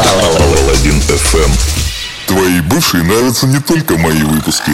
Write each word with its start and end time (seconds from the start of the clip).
Паладин 0.00 0.98
FM. 1.08 1.50
Твои 2.26 2.60
бывшие 2.62 3.02
нравятся 3.02 3.46
не 3.46 3.60
только 3.60 3.98
мои 3.98 4.22
выпуски. 4.22 4.72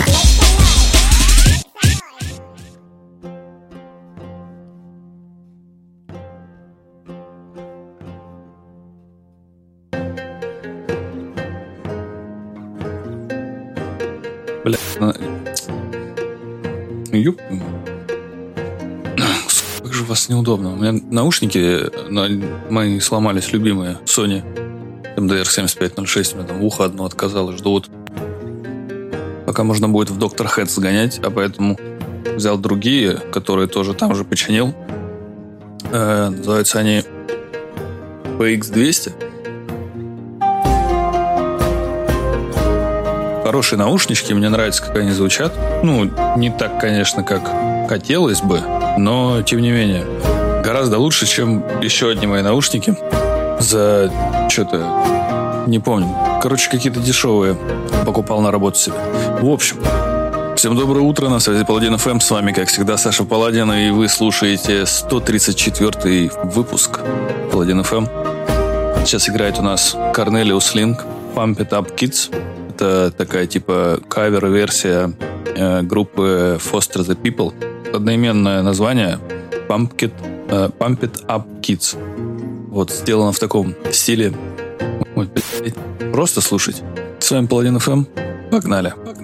Бля, 14.65 14.79
на- 15.01 15.15
Юп. 17.13 17.41
Как 19.83 19.93
же 19.95 20.03
у 20.03 20.07
вас 20.07 20.29
неудобно. 20.29 20.73
У 20.73 20.77
меня 20.77 20.93
наушники 21.11 21.91
на- 22.11 22.29
мои 22.71 23.01
сломались, 23.01 23.53
любимые, 23.53 23.99
Sony 24.05 24.43
MDR 25.19 25.45
7506. 25.45 26.35
У 26.35 26.37
меня 26.39 26.47
там 26.47 26.63
ухо 26.63 26.85
одно 26.85 27.05
отказало, 27.05 27.53
ждут. 27.53 27.89
Пока 29.47 29.65
можно 29.65 29.89
будет 29.89 30.11
в 30.11 30.19
Доктор 30.19 30.47
Хэт 30.47 30.71
сгонять, 30.71 31.19
а 31.19 31.31
поэтому 31.31 31.79
взял 32.37 32.59
другие, 32.59 33.15
которые 33.33 33.67
тоже 33.67 33.95
там 33.95 34.15
же 34.15 34.25
починил. 34.25 34.75
Э, 35.91 36.29
называются 36.29 36.79
они 36.79 37.03
PX200. 38.39 39.13
Хорошие 43.45 43.79
наушнички, 43.79 44.35
мне 44.35 44.51
нравится, 44.51 44.83
как 44.83 44.97
они 44.99 45.11
звучат. 45.11 45.55
Ну, 45.83 46.11
не 46.37 46.51
так, 46.51 46.79
конечно, 46.79 47.23
как 47.23 47.51
хотелось 47.89 48.43
бы, 48.43 48.61
но 48.99 49.43
тем 49.43 49.61
не 49.61 49.71
менее. 49.71 50.05
Гораздо 50.63 50.99
лучше, 50.99 51.27
чем 51.27 51.65
еще 51.81 52.11
одни 52.11 52.27
мои 52.27 52.43
наушники 52.43 52.95
за 53.59 54.13
что-то 54.51 55.18
не 55.69 55.79
помню. 55.79 56.15
Короче, 56.43 56.71
какие-то 56.71 57.01
дешевые 57.01 57.57
покупал 58.07 58.41
на 58.41 58.51
работу 58.51 58.79
себе. 58.79 58.97
В 59.41 59.49
общем, 59.49 59.77
всем 60.57 60.77
доброе 60.77 61.01
утро, 61.01 61.29
на 61.29 61.41
связи 61.41 61.65
Паладин 61.65 61.97
ФМ. 61.99 62.21
С 62.21 62.31
вами, 62.31 62.53
как 62.53 62.69
всегда, 62.69 62.97
Саша 62.97 63.25
Паладин, 63.25 63.71
и 63.73 63.91
вы 63.91 64.09
слушаете 64.09 64.87
134 64.87 66.31
выпуск 66.45 67.01
Паладин 67.53 67.83
ФМ. 67.83 68.07
Сейчас 69.05 69.29
играет 69.29 69.59
у 69.59 69.63
нас 69.63 69.95
Cornelius 70.15 70.75
Link, 70.75 71.01
Pump 71.35 71.59
It 71.59 71.71
Up 71.71 71.95
Kids. 71.95 72.35
Это 72.71 73.13
такая 73.17 73.47
типа 73.47 74.01
кавер-версия 74.09 75.13
э, 75.55 75.83
группы 75.83 76.59
Foster 76.61 77.07
the 77.07 77.21
People. 77.21 77.53
Одноименное 77.95 78.63
название 78.63 79.19
Pump 79.69 79.97
It, 79.97 80.13
э, 80.49 80.71
Pump 80.79 81.01
It 81.01 81.27
Up 81.27 81.61
Kids. 81.61 81.97
Вот, 82.69 82.91
сделано 82.91 83.33
в 83.33 83.39
таком 83.39 83.75
стиле. 83.91 84.35
Ой, 85.19 85.27
блядь, 85.27 85.75
просто 86.13 86.41
слушать. 86.41 86.81
С 87.19 87.33
вами 87.33 87.47
Паладин 87.47 87.81
ФМ. 87.81 88.05
Погнали. 88.53 88.95
Погнали. 89.05 89.18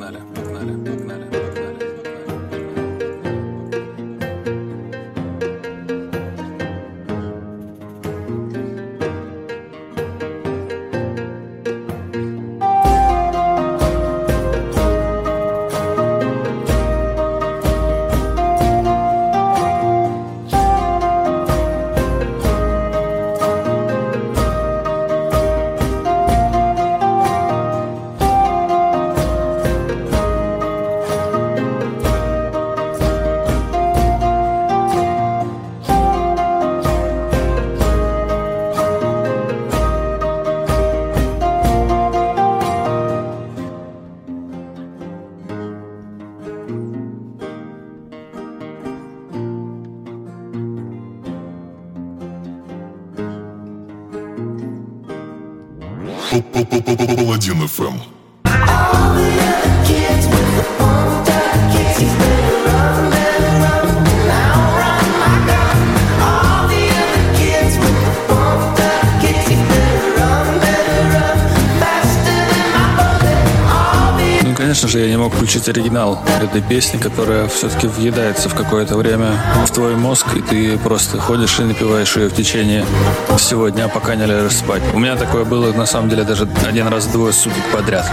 Включить 75.44 75.68
оригинал 75.68 76.18
этой 76.42 76.62
песни, 76.62 76.96
которая 76.96 77.48
все-таки 77.48 77.86
въедается 77.86 78.48
в 78.48 78.54
какое-то 78.54 78.96
время 78.96 79.32
в 79.66 79.70
твой 79.70 79.94
мозг, 79.94 80.26
и 80.34 80.40
ты 80.40 80.78
просто 80.78 81.18
ходишь 81.18 81.60
и 81.60 81.64
напиваешь 81.64 82.16
ее 82.16 82.30
в 82.30 82.34
течение 82.34 82.86
всего 83.36 83.68
дня, 83.68 83.88
пока 83.88 84.14
не 84.14 84.24
ляжешь 84.24 84.56
спать. 84.56 84.82
У 84.94 84.98
меня 84.98 85.16
такое 85.16 85.44
было, 85.44 85.70
на 85.74 85.84
самом 85.84 86.08
деле, 86.08 86.24
даже 86.24 86.48
один 86.66 86.88
раз 86.88 87.04
двое 87.08 87.34
суток 87.34 87.62
подряд. 87.74 88.10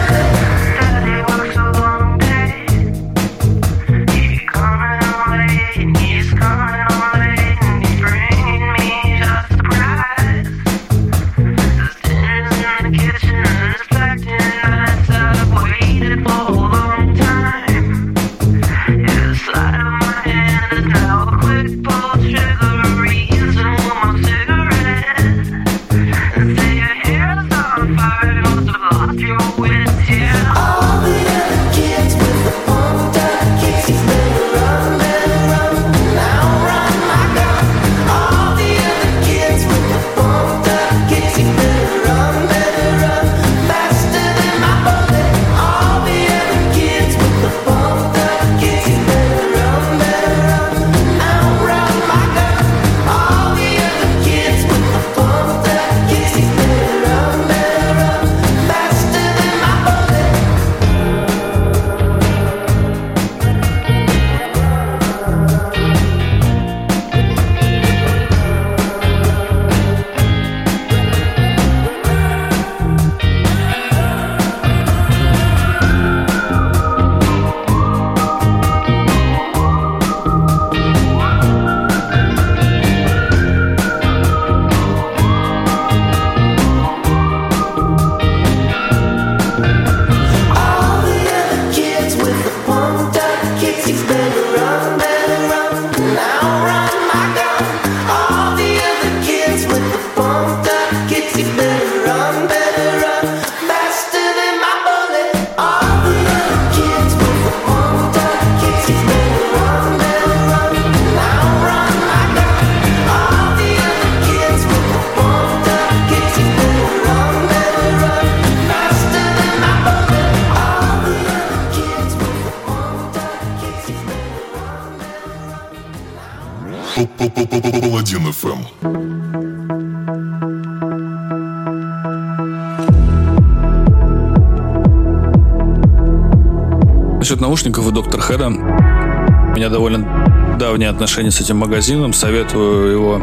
Хэда. 138.32 138.46
У 138.46 139.56
меня 139.56 139.68
довольно 139.68 140.56
давние 140.58 140.88
отношения 140.88 141.30
с 141.30 141.42
этим 141.42 141.58
магазином. 141.58 142.14
Советую 142.14 142.90
его 142.90 143.20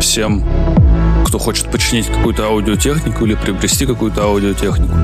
всем, 0.00 0.42
кто 1.26 1.38
хочет 1.38 1.70
починить 1.70 2.06
какую-то 2.06 2.46
аудиотехнику 2.46 3.26
или 3.26 3.34
приобрести 3.34 3.84
какую-то 3.84 4.22
аудиотехнику. 4.22 4.94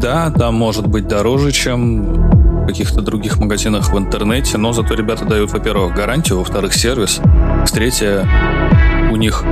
Да, 0.00 0.32
там 0.32 0.56
может 0.56 0.88
быть 0.88 1.06
дороже, 1.06 1.52
чем 1.52 2.66
каких-то 2.66 3.00
других 3.00 3.38
магазинах 3.38 3.92
в 3.92 3.96
интернете, 3.96 4.58
но 4.58 4.72
зато 4.72 4.94
ребята 4.94 5.24
дают, 5.24 5.52
во-первых, 5.52 5.94
гарантию, 5.94 6.38
во-вторых, 6.38 6.74
сервис, 6.74 7.20
в-третьих, 7.64 8.24
у 9.12 9.16
них 9.16 9.44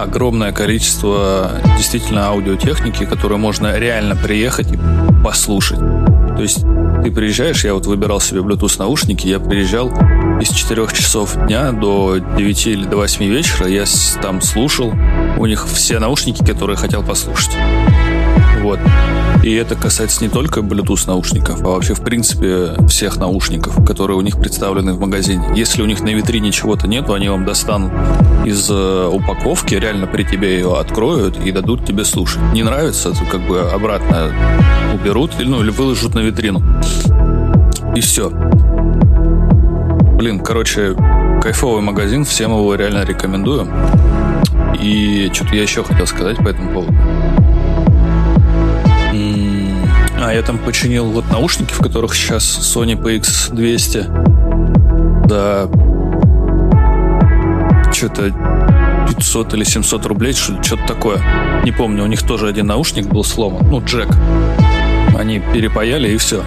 огромное 0.00 0.52
количество 0.52 1.50
действительно 1.76 2.28
аудиотехники, 2.28 3.04
которую 3.04 3.38
можно 3.38 3.78
реально 3.78 4.16
приехать 4.16 4.72
и 4.72 4.78
послушать. 5.22 5.78
То 5.78 6.42
есть 6.42 6.64
ты 7.06 7.12
приезжаешь, 7.12 7.64
я 7.64 7.72
вот 7.72 7.86
выбирал 7.86 8.20
себе 8.20 8.40
Bluetooth 8.40 8.78
наушники, 8.80 9.28
я 9.28 9.38
приезжал 9.38 9.92
из 10.40 10.48
4 10.48 10.88
часов 10.92 11.36
дня 11.46 11.70
до 11.70 12.18
9 12.18 12.66
или 12.66 12.84
до 12.84 12.96
8 12.96 13.24
вечера, 13.24 13.68
я 13.68 13.84
там 14.20 14.42
слушал, 14.42 14.92
у 15.38 15.46
них 15.46 15.68
все 15.68 16.00
наушники, 16.00 16.44
которые 16.44 16.76
хотел 16.76 17.04
послушать. 17.04 17.52
Вот. 18.62 18.78
И 19.42 19.54
это 19.54 19.76
касается 19.76 20.24
не 20.24 20.28
только 20.28 20.60
Bluetooth 20.60 21.06
наушников, 21.06 21.60
а 21.60 21.68
вообще, 21.68 21.94
в 21.94 22.00
принципе, 22.00 22.74
всех 22.88 23.16
наушников, 23.18 23.84
которые 23.84 24.16
у 24.16 24.20
них 24.20 24.38
представлены 24.38 24.92
в 24.92 25.00
магазине. 25.00 25.44
Если 25.54 25.82
у 25.82 25.86
них 25.86 26.00
на 26.00 26.08
витрине 26.08 26.50
чего-то 26.50 26.88
нет, 26.88 27.08
они 27.10 27.28
вам 27.28 27.44
достанут 27.44 27.92
из 28.44 28.68
э, 28.70 29.08
упаковки, 29.12 29.74
реально 29.74 30.06
при 30.06 30.24
тебе 30.24 30.54
ее 30.54 30.78
откроют 30.78 31.38
и 31.44 31.52
дадут 31.52 31.86
тебе 31.86 32.04
слушать. 32.04 32.40
Не 32.52 32.62
нравится, 32.62 33.10
то 33.10 33.24
как 33.30 33.46
бы 33.46 33.60
обратно 33.60 34.32
уберут, 34.94 35.32
ну, 35.38 35.62
или 35.62 35.70
выложат 35.70 36.14
на 36.14 36.20
витрину. 36.20 36.62
И 37.94 38.00
все. 38.00 38.30
Блин, 40.16 40.40
короче, 40.40 40.96
кайфовый 41.42 41.82
магазин, 41.82 42.24
всем 42.24 42.50
его 42.50 42.74
реально 42.74 43.04
рекомендую. 43.04 43.68
И 44.80 45.30
что-то 45.32 45.54
я 45.54 45.62
еще 45.62 45.84
хотел 45.84 46.06
сказать 46.06 46.38
по 46.38 46.48
этому 46.48 46.72
поводу. 46.72 46.94
А, 50.18 50.32
я 50.32 50.42
там 50.42 50.58
починил 50.58 51.06
вот 51.06 51.30
наушники, 51.30 51.72
в 51.72 51.78
которых 51.78 52.14
сейчас 52.14 52.44
Sony 52.44 53.00
PX200. 53.00 55.26
Да. 55.26 55.68
Что-то 57.92 58.32
500 59.08 59.54
или 59.54 59.64
700 59.64 60.06
рублей, 60.06 60.32
что-то 60.32 60.86
такое. 60.86 61.20
Не 61.64 61.72
помню, 61.72 62.04
у 62.04 62.06
них 62.06 62.22
тоже 62.22 62.48
один 62.48 62.66
наушник 62.66 63.06
был 63.06 63.24
сломан. 63.24 63.66
Ну, 63.70 63.82
джек. 63.84 64.08
Они 65.18 65.40
перепаяли 65.40 66.10
и 66.10 66.16
все. 66.16 66.42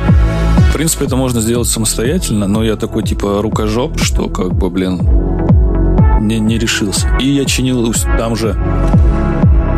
В 0.69 0.73
принципе, 0.73 1.05
это 1.05 1.15
можно 1.15 1.41
сделать 1.41 1.67
самостоятельно, 1.67 2.47
но 2.47 2.63
я 2.63 2.75
такой 2.75 3.03
типа 3.03 3.41
рукожоп, 3.41 3.99
что 3.99 4.29
как 4.29 4.53
бы, 4.53 4.69
блин, 4.69 4.99
не, 6.21 6.39
не 6.39 6.59
решился. 6.59 7.07
И 7.19 7.27
я 7.27 7.45
чинил 7.45 7.93
там 8.17 8.35
же 8.35 8.55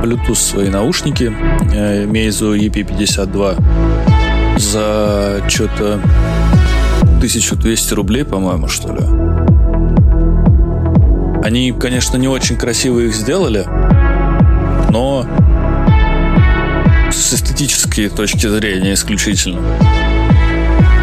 Bluetooth 0.01 0.35
свои 0.35 0.69
наушники 0.69 1.31
э, 1.73 2.05
Meizu 2.05 2.57
EP52 2.57 4.57
за 4.57 5.43
что-то 5.47 5.99
1200 7.17 7.93
рублей, 7.93 8.25
по-моему, 8.25 8.67
что 8.67 8.93
ли. 8.93 9.01
Они, 11.43 11.71
конечно, 11.71 12.17
не 12.17 12.27
очень 12.27 12.57
красиво 12.57 12.99
их 12.99 13.13
сделали, 13.13 13.65
но 14.89 15.25
с 17.11 17.33
эстетической 17.33 18.09
точки 18.09 18.47
зрения 18.47 18.93
исключительно. 18.93 19.61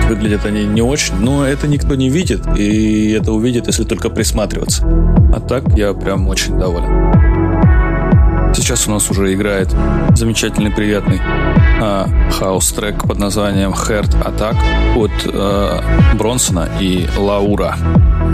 Выглядят 0.09 0.47
они 0.47 0.65
не 0.65 0.83
очень, 0.83 1.15
но 1.17 1.47
это 1.47 1.69
никто 1.69 1.95
не 1.95 2.09
видит, 2.09 2.41
и 2.57 3.11
это 3.11 3.33
увидит, 3.33 3.67
если 3.67 3.85
только 3.85 4.11
присматриваться. 4.11 4.85
А 5.35 5.41
так 5.41 5.65
я 5.77 5.93
прям 5.93 6.29
очень 6.29 6.59
доволен. 6.59 7.28
Сейчас 8.55 8.87
у 8.89 8.91
нас 8.91 9.11
уже 9.11 9.33
играет 9.35 9.75
замечательный, 10.15 10.71
приятный 10.71 11.21
э, 11.81 12.07
хаус-трек 12.33 13.07
под 13.07 13.19
названием 13.19 13.73
Heart 13.73 14.17
Attack 14.25 14.57
от 14.97 15.11
э, 15.25 15.81
Бронсона 16.17 16.69
и 16.81 17.07
Лаура. 17.17 17.77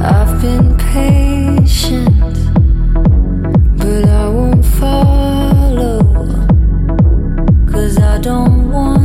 I've 0.00 0.40
been 0.40 0.76
patient, 0.92 2.08
but 3.76 4.04
I 4.08 4.28
won't 4.28 4.64
follow, 4.80 6.00
cause 7.70 7.98
I 7.98 8.18
don't 8.20 8.70
wanna 8.70 9.03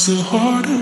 so 0.00 0.14
hard 0.14 0.79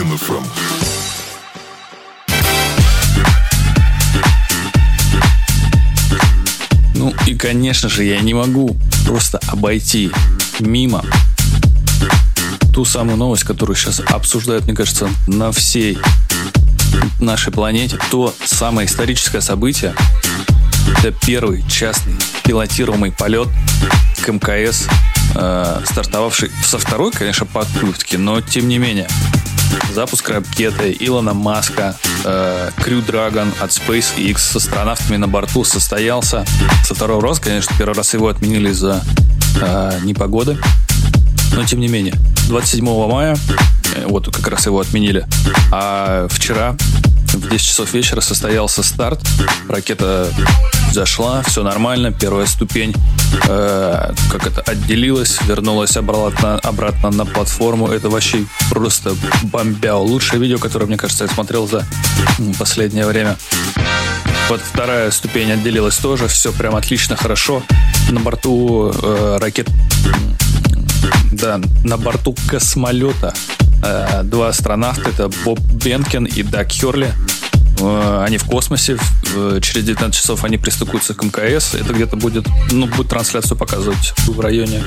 attack. 0.00 0.18
FM. 0.18 0.44
Ну 6.94 7.12
и, 7.26 7.34
конечно 7.34 7.88
же, 7.88 8.04
я 8.04 8.20
не 8.20 8.34
могу 8.34 8.76
просто 9.06 9.38
обойти 9.48 10.10
мимо 10.58 11.04
ту 12.72 12.84
самую 12.84 13.16
новость, 13.16 13.44
которую 13.44 13.76
сейчас 13.76 14.00
обсуждают, 14.00 14.64
мне 14.64 14.74
кажется, 14.74 15.08
на 15.26 15.52
всей 15.52 15.98
нашей 17.20 17.52
планете. 17.52 17.98
То 18.10 18.34
самое 18.44 18.88
историческое 18.88 19.40
событие. 19.40 19.94
Это 20.98 21.12
первый 21.24 21.64
частный 21.68 22.14
пилотируемый 22.44 23.12
полет 23.12 23.48
к 24.24 24.28
МКС, 24.28 24.86
э, 25.34 25.80
стартовавший 25.84 26.50
со 26.64 26.78
второй, 26.78 27.12
конечно, 27.12 27.46
попытки, 27.46 28.16
но 28.16 28.40
тем 28.40 28.68
не 28.68 28.78
менее. 28.78 29.08
Запуск 29.94 30.28
ракеты 30.28 30.96
Илона 30.98 31.34
Маска, 31.34 31.96
э, 32.24 32.70
Crew 32.78 33.04
Dragon 33.06 33.48
от 33.60 33.70
SpaceX 33.70 34.38
с 34.38 34.56
астронавтами 34.56 35.16
на 35.16 35.28
борту 35.28 35.64
состоялся 35.64 36.44
со 36.84 36.94
второго 36.94 37.22
раза. 37.22 37.40
Конечно, 37.40 37.74
первый 37.78 37.94
раз 37.94 38.12
его 38.14 38.28
отменили 38.28 38.70
из-за 38.70 39.02
э, 39.60 40.00
непогоды. 40.02 40.58
Но 41.52 41.64
тем 41.64 41.80
не 41.80 41.88
менее, 41.88 42.14
27 42.48 42.84
мая, 43.08 43.36
э, 43.94 44.06
вот 44.06 44.34
как 44.34 44.48
раз 44.48 44.66
его 44.66 44.80
отменили, 44.80 45.26
а 45.70 46.26
вчера 46.28 46.76
в 47.36 47.48
10 47.48 47.66
часов 47.66 47.92
вечера 47.92 48.20
состоялся 48.20 48.82
старт. 48.82 49.20
Ракета 49.68 50.32
зашла, 50.92 51.42
все 51.42 51.62
нормально, 51.62 52.12
первая 52.12 52.46
ступень 52.46 52.94
э, 53.48 54.12
как 54.30 54.46
это 54.46 54.60
отделилась, 54.62 55.38
вернулась 55.42 55.96
обратно, 55.96 56.58
обратно 56.58 57.10
на 57.10 57.26
платформу. 57.26 57.88
Это 57.88 58.08
вообще 58.08 58.44
просто 58.70 59.14
бомбяо. 59.42 59.98
Лучшее 59.98 60.40
видео, 60.40 60.58
которое, 60.58 60.86
мне 60.86 60.96
кажется, 60.96 61.24
я 61.24 61.30
смотрел 61.30 61.66
за 61.66 61.84
последнее 62.58 63.06
время. 63.06 63.36
Вот 64.48 64.60
вторая 64.60 65.10
ступень 65.10 65.50
отделилась 65.52 65.96
тоже, 65.96 66.28
все 66.28 66.52
прям 66.52 66.76
отлично, 66.76 67.16
хорошо. 67.16 67.62
На 68.10 68.20
борту 68.20 68.92
э, 68.92 69.38
ракет, 69.40 69.68
да, 71.32 71.60
на 71.84 71.96
борту 71.96 72.34
космолета 72.48 73.34
э, 73.82 74.22
два 74.24 74.48
астронавта, 74.48 75.10
это 75.10 75.30
Боб 75.44 75.60
Бенкен 75.60 76.24
и 76.24 76.42
Даг 76.42 76.70
Херли. 76.70 77.12
Э, 77.80 78.24
они 78.26 78.38
в 78.38 78.44
космосе, 78.44 78.98
э, 79.34 79.58
через 79.62 79.84
19 79.84 80.14
часов 80.14 80.44
они 80.44 80.58
пристыкуются 80.58 81.14
к 81.14 81.22
МКС. 81.22 81.74
Это 81.74 81.92
где-то 81.92 82.16
будет, 82.16 82.46
ну, 82.70 82.86
будет 82.86 83.08
трансляцию 83.08 83.56
показывать 83.56 84.14
в 84.26 84.40
районе 84.40 84.82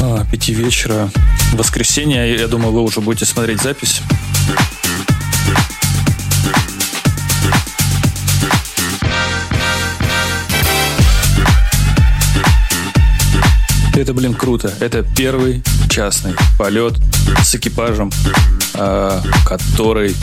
а, 0.00 0.24
пяти 0.24 0.52
вечера. 0.54 1.10
В 1.52 1.56
воскресенье, 1.56 2.34
я 2.36 2.48
думаю, 2.48 2.72
вы 2.72 2.82
уже 2.82 3.00
будете 3.00 3.26
смотреть 3.26 3.60
запись. 3.62 4.00
Это, 13.94 14.14
блин, 14.14 14.34
круто. 14.34 14.72
Это 14.80 15.02
первый 15.02 15.62
частный 15.90 16.34
полет 16.58 16.94
с 17.44 17.54
экипажем, 17.54 18.10
э, 18.74 19.20
который 19.46 20.16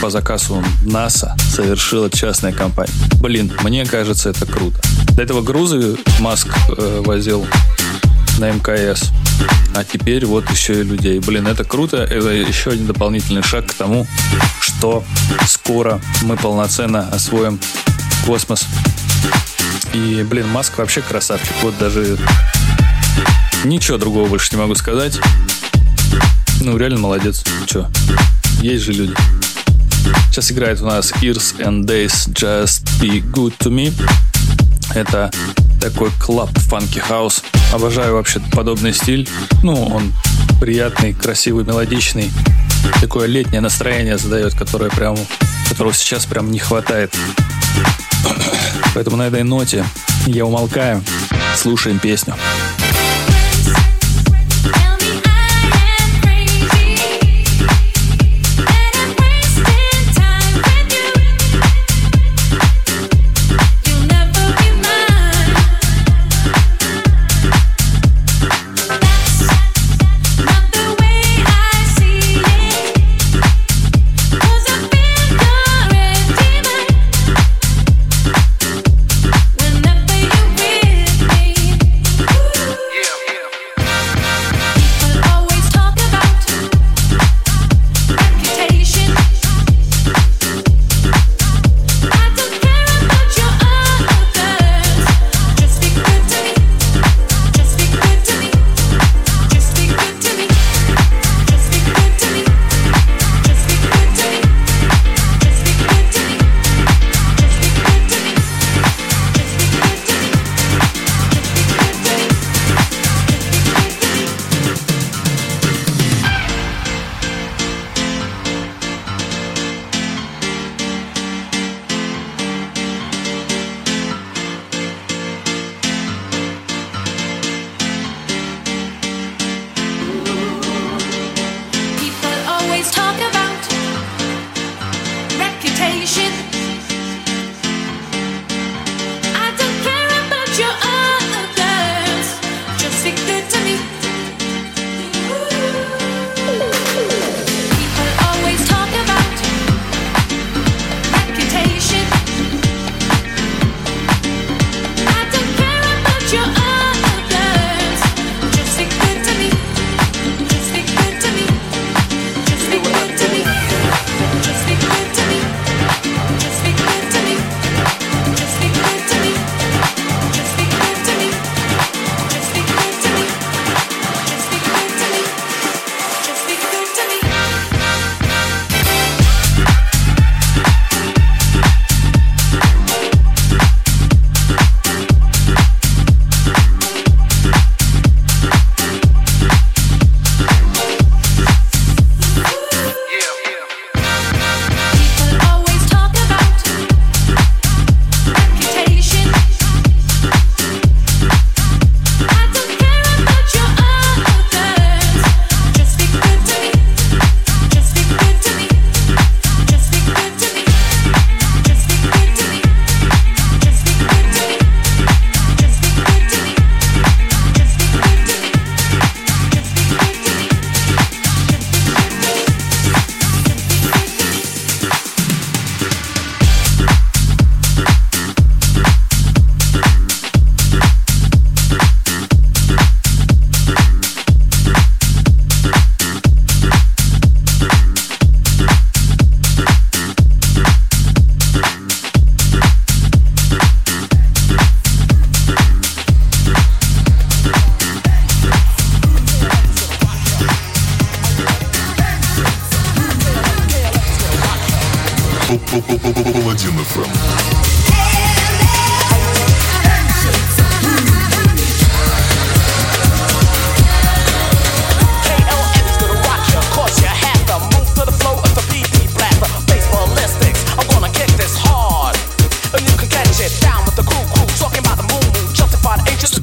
по 0.00 0.10
заказу 0.10 0.62
НАСА 0.82 1.36
совершила 1.50 2.08
частная 2.08 2.52
компания. 2.52 2.92
Блин, 3.20 3.52
мне 3.62 3.84
кажется, 3.84 4.30
это 4.30 4.46
круто. 4.46 4.80
До 5.16 5.22
этого 5.22 5.42
грузы 5.42 5.96
Маск 6.20 6.48
э, 6.76 7.02
возил 7.04 7.46
на 8.38 8.50
МКС. 8.52 9.10
А 9.74 9.84
теперь 9.84 10.24
вот 10.24 10.48
еще 10.50 10.80
и 10.80 10.84
людей. 10.84 11.18
Блин, 11.18 11.48
это 11.48 11.64
круто. 11.64 11.96
Это 11.96 12.28
еще 12.28 12.70
один 12.70 12.86
дополнительный 12.86 13.42
шаг 13.42 13.66
к 13.66 13.74
тому, 13.74 14.06
что 14.60 15.02
скоро 15.46 16.00
мы 16.22 16.36
полноценно 16.36 17.08
освоим 17.08 17.58
космос. 18.24 18.66
И, 19.92 20.24
блин, 20.28 20.48
Маск 20.48 20.78
вообще 20.78 21.00
красавчик. 21.00 21.52
Вот 21.62 21.76
даже 21.78 22.18
Ничего 23.64 23.98
другого 23.98 24.28
больше 24.28 24.54
не 24.54 24.60
могу 24.60 24.74
сказать. 24.74 25.18
Ну, 26.60 26.76
реально 26.76 26.98
молодец. 26.98 27.44
Че? 27.66 27.88
Есть 28.60 28.84
же 28.84 28.92
люди. 28.92 29.14
Сейчас 30.30 30.52
играет 30.52 30.80
у 30.80 30.86
нас 30.86 31.12
Ears 31.22 31.58
and 31.58 31.84
Days 31.84 32.28
Just 32.32 32.84
Be 33.00 33.22
Good 33.22 33.54
To 33.58 33.70
Me. 33.70 33.92
Это 34.94 35.30
такой 35.80 36.10
клаб 36.20 36.50
фанки 36.58 36.98
хаус. 36.98 37.42
Обожаю 37.72 38.14
вообще 38.14 38.40
подобный 38.52 38.92
стиль. 38.92 39.28
Ну, 39.62 39.86
он 39.86 40.12
приятный, 40.60 41.12
красивый, 41.12 41.64
мелодичный. 41.64 42.30
Такое 43.00 43.26
летнее 43.26 43.60
настроение 43.60 44.18
задает, 44.18 44.54
которое 44.54 44.90
прям, 44.90 45.16
которого 45.68 45.92
сейчас 45.92 46.26
прям 46.26 46.50
не 46.50 46.58
хватает. 46.58 47.14
Поэтому 48.94 49.16
на 49.16 49.28
этой 49.28 49.42
ноте 49.42 49.84
я 50.26 50.44
умолкаю. 50.46 51.02
Слушаем 51.56 51.98
песню. 51.98 52.34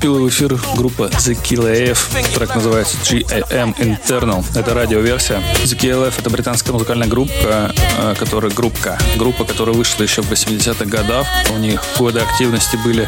Вступила 0.04 0.20
в 0.20 0.28
эфир 0.28 0.60
группа 0.76 1.04
The 1.04 1.34
Kill 1.42 1.64
AF. 1.64 2.36
Трек 2.36 2.54
называется 2.56 2.98
GAM 3.04 3.74
Internal. 3.78 4.44
Это 4.54 4.74
радиоверсия. 4.74 5.42
The 5.64 5.80
Kill 5.80 6.06
AF— 6.06 6.16
это 6.20 6.30
британская 6.30 6.74
музыкальная 6.74 7.08
группа, 7.08 7.74
э, 7.98 8.14
которая 8.20 8.52
группка. 8.52 9.00
Группа, 9.16 9.46
которая 9.46 9.74
вышла 9.74 10.04
еще 10.04 10.22
в 10.22 10.30
80-х 10.30 10.84
годах. 10.84 11.26
У 11.56 11.58
них 11.58 11.82
годы 11.98 12.20
активности 12.20 12.76
были 12.84 13.08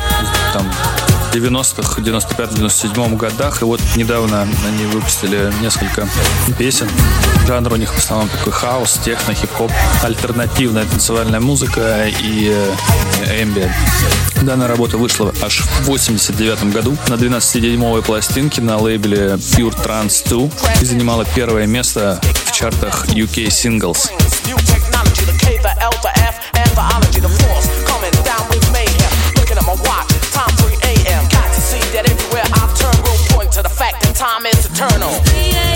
там 0.53 0.71
90-х, 1.35 2.01
95-97 2.01 3.17
годах. 3.17 3.61
И 3.61 3.65
вот 3.65 3.81
недавно 3.95 4.47
они 4.65 4.85
выпустили 4.85 5.51
несколько 5.61 6.07
песен. 6.57 6.89
Жанр 7.47 7.73
у 7.73 7.75
них 7.75 7.93
в 7.93 7.97
основном 7.97 8.29
такой 8.29 8.53
хаос, 8.53 8.99
техно, 9.03 9.33
хип-хоп, 9.33 9.71
альтернативная 10.03 10.85
танцевальная 10.85 11.39
музыка 11.39 12.07
и 12.07 12.51
э, 12.53 13.43
эмбиент. 13.43 13.73
Данная 14.41 14.67
работа 14.67 14.97
вышла 14.97 15.33
аж 15.41 15.61
в 15.61 15.85
89 15.85 16.71
году 16.71 16.97
на 17.07 17.15
12-дюймовой 17.15 18.01
пластинке 18.01 18.61
на 18.61 18.77
лейбле 18.77 19.33
Pure 19.33 19.75
Trance 19.83 20.27
2 20.29 20.81
и 20.81 20.85
занимала 20.85 21.25
первое 21.35 21.65
место 21.65 22.21
в 22.45 22.51
чартах 22.51 23.07
UK 23.07 23.47
Singles. 23.47 24.09
New 24.45 24.55
technology, 24.57 25.25
the 25.25 25.37
K, 25.39 25.59
the 25.61 25.73
L, 25.81 25.91
the 26.03 26.11
F, 26.19 26.35
and 26.53 26.75
biology, 26.75 27.19
the 27.19 27.29
force 27.29 27.67
coming 27.87 28.11
down 28.23 28.47
with 28.49 28.54
time 34.15 34.45
is 34.45 34.65
eternal. 34.65 35.74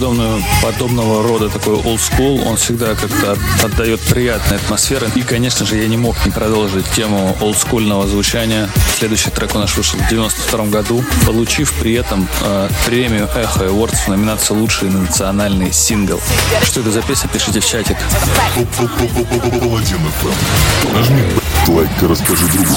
Подобную, 0.00 0.42
подобного 0.62 1.22
рода 1.22 1.50
такой 1.50 1.74
school. 1.74 2.42
Он 2.48 2.56
всегда 2.56 2.94
как-то 2.94 3.32
от- 3.32 3.64
отдает 3.64 4.00
приятной 4.00 4.56
атмосферы. 4.56 5.10
И, 5.14 5.20
конечно 5.20 5.66
же, 5.66 5.76
я 5.76 5.86
не 5.88 5.98
мог 5.98 6.16
не 6.24 6.30
продолжить 6.32 6.90
тему 6.92 7.36
олдскульного 7.42 8.06
звучания. 8.06 8.70
Следующий 8.98 9.28
трек 9.28 9.54
у 9.54 9.58
нас 9.58 9.76
вышел 9.76 9.98
в 10.00 10.08
92 10.08 10.64
году, 10.68 11.04
получив 11.26 11.74
при 11.74 11.92
этом 11.92 12.26
э, 12.40 12.70
премию 12.86 13.28
Echo 13.36 13.68
Awards 13.68 13.96
в 14.06 14.08
номинации 14.08 14.54
«Лучший 14.54 14.88
национальный 14.88 15.70
сингл». 15.70 16.18
Что 16.62 16.80
это 16.80 16.92
за 16.92 17.02
песня? 17.02 17.28
Пишите 17.30 17.60
в 17.60 17.66
чатик. 17.68 17.98
Нажми 20.94 21.22
лайк 21.68 21.90
и 22.00 22.06
расскажи 22.06 22.46
другу. 22.46 22.70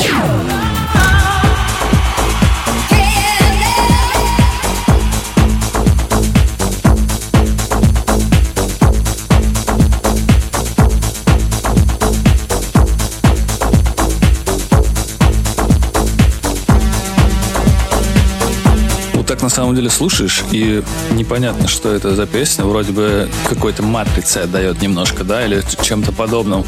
На 19.44 19.50
самом 19.50 19.76
деле 19.76 19.90
слушаешь, 19.90 20.42
и 20.52 20.82
непонятно, 21.12 21.68
что 21.68 21.94
это 21.94 22.16
за 22.16 22.26
песня. 22.26 22.64
Вроде 22.64 22.94
бы 22.94 23.30
какой-то 23.50 23.84
матрицы 23.84 24.38
отдает 24.38 24.82
немножко, 24.82 25.26
да, 25.26 25.46
или 25.46 25.62
чем-то 25.82 26.14
подобным. 26.14 26.64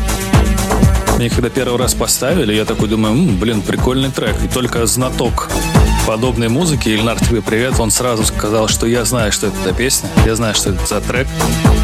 Мне 1.16 1.30
когда 1.30 1.50
первый 1.50 1.80
раз 1.80 1.94
поставили, 1.94 2.54
я 2.54 2.66
такой 2.66 2.90
думаю, 2.90 3.14
«М, 3.14 3.40
блин, 3.40 3.62
прикольный 3.62 4.12
трек. 4.12 4.36
И 4.44 4.50
только 4.50 4.86
знаток 4.86 5.50
подобной 6.06 6.50
музыки, 6.50 6.90
Ильнар, 6.90 7.18
тебе 7.18 7.42
привет, 7.42 7.80
он 7.80 7.92
сразу 7.92 8.26
сказал, 8.26 8.68
что 8.68 8.86
я 8.86 9.06
знаю, 9.06 9.32
что 9.32 9.48
это 9.48 9.58
за 9.64 9.72
песня, 9.72 10.10
я 10.26 10.36
знаю, 10.36 10.54
что 10.54 10.72
это 10.72 10.86
за 10.86 11.00
трек. 11.00 11.28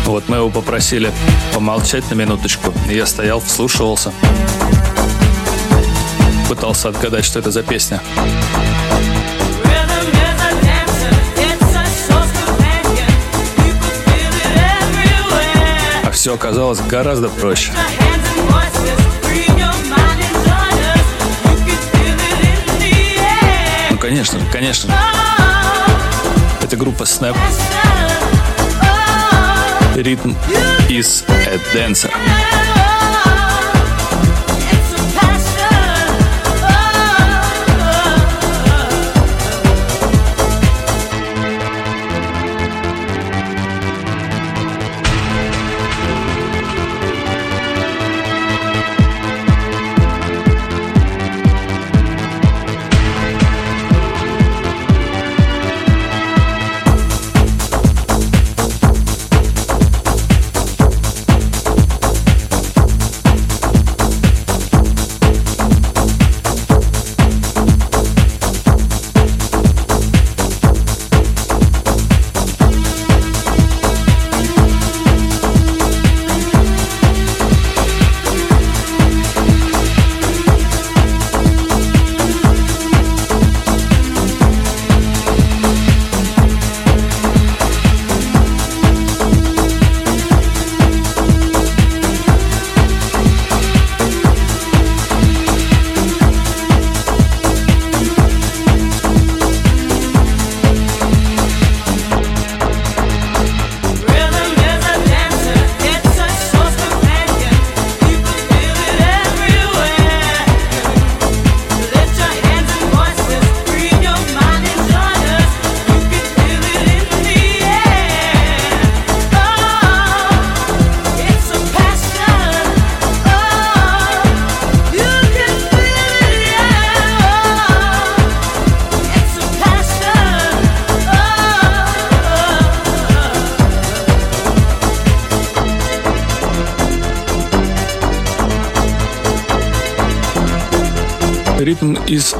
Вот 0.05 0.27
мы 0.27 0.37
его 0.37 0.49
попросили 0.49 1.09
помолчать 1.53 2.03
на 2.11 2.15
минуточку, 2.15 2.73
и 2.89 2.95
я 2.95 3.05
стоял, 3.05 3.39
вслушивался. 3.39 4.11
Пытался 6.49 6.89
отгадать, 6.89 7.23
что 7.23 7.39
это 7.39 7.49
за 7.49 7.63
песня. 7.63 8.01
It 22.21 22.39
in 22.43 22.79
the 22.79 22.95
air. 23.19 23.89
Ну, 23.91 23.97
конечно, 23.97 24.39
конечно. 24.51 24.93
Oh, 24.93 26.63
Это 26.63 26.77
группа 26.77 27.05
Snap. 27.05 27.35
oh, 28.83 29.95
Rhythm 29.95 30.35
is 30.89 31.23
a 31.27 31.59
dancer. 31.73 32.11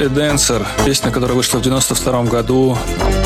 A 0.02 0.08
Dancer. 0.08 0.66
Песня, 0.86 1.12
которая 1.12 1.36
вышла 1.36 1.60
в 1.60 1.62
92 1.62 2.24
году 2.24 2.78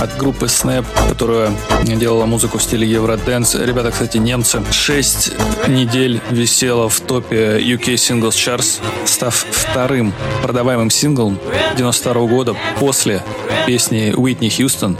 от 0.02 0.18
группы 0.18 0.48
Snap, 0.48 0.86
которая 1.08 1.52
делала 1.84 2.26
музыку 2.26 2.58
в 2.58 2.64
стиле 2.64 2.88
Евродэнс. 2.88 3.56
Ребята, 3.56 3.92
кстати, 3.92 4.18
немцы. 4.18 4.62
Шесть 4.72 5.32
недель 5.68 6.22
висела 6.32 6.90
в 6.90 7.00
топе 7.00 7.60
UK 7.60 7.96
Singles 7.96 8.32
Charts, 8.32 8.82
став 9.06 9.34
вторым 9.34 10.14
продаваемым 10.42 10.90
синглом 10.90 11.38
92 11.78 12.14
года 12.26 12.56
после 12.80 13.24
песни 13.66 14.14
Уитни 14.16 14.50
Хьюстон 14.50 14.98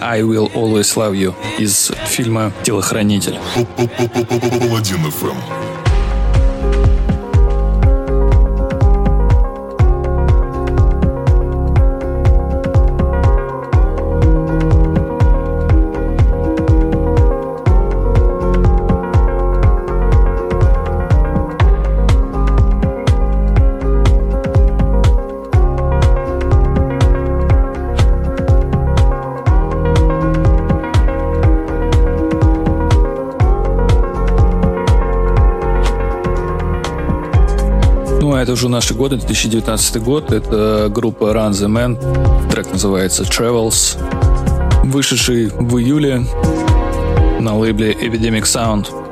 I 0.00 0.20
Will 0.22 0.52
Always 0.52 0.94
Love 0.96 1.14
You 1.14 1.34
из 1.58 1.90
фильма 2.06 2.52
«Телохранитель». 2.62 3.38
Это 38.44 38.52
уже 38.52 38.68
наши 38.68 38.92
годы, 38.92 39.16
2019 39.16 40.02
год. 40.02 40.30
Это 40.30 40.90
группа 40.94 41.32
Run 41.32 41.52
the 41.52 41.66
Man. 41.66 42.50
Трек 42.50 42.70
называется 42.70 43.22
Travels. 43.22 43.96
Вышедший 44.84 45.46
в 45.48 45.78
июле 45.78 46.26
на 47.40 47.56
лейбле 47.56 47.92
Epidemic 47.94 48.42
Sound. 48.42 49.03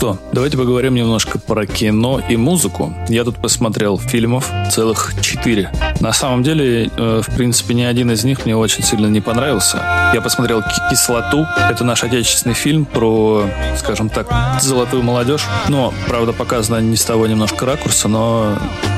Что, 0.00 0.16
давайте 0.32 0.56
поговорим 0.56 0.94
немножко 0.94 1.38
про 1.38 1.66
кино 1.66 2.22
и 2.26 2.34
музыку. 2.34 2.90
Я 3.10 3.22
тут 3.22 3.36
посмотрел 3.36 3.98
фильмов 3.98 4.50
целых 4.72 5.12
четыре. 5.20 5.70
На 6.00 6.14
самом 6.14 6.42
деле, 6.42 6.90
э, 6.96 7.20
в 7.22 7.36
принципе, 7.36 7.74
ни 7.74 7.82
один 7.82 8.10
из 8.10 8.24
них 8.24 8.46
мне 8.46 8.56
очень 8.56 8.82
сильно 8.82 9.08
не 9.08 9.20
понравился. 9.20 9.82
Я 10.14 10.22
посмотрел 10.22 10.62
«Ки- 10.62 10.68
«Кислоту». 10.90 11.46
Это 11.70 11.84
наш 11.84 12.02
отечественный 12.02 12.54
фильм 12.54 12.86
про, 12.86 13.44
скажем 13.76 14.08
так, 14.08 14.26
золотую 14.62 15.02
молодежь. 15.02 15.44
Но, 15.68 15.92
правда, 16.08 16.32
показано 16.32 16.78
не 16.80 16.96
с 16.96 17.04
того 17.04 17.26
немножко 17.26 17.66
ракурса, 17.66 18.08
но 18.08 18.56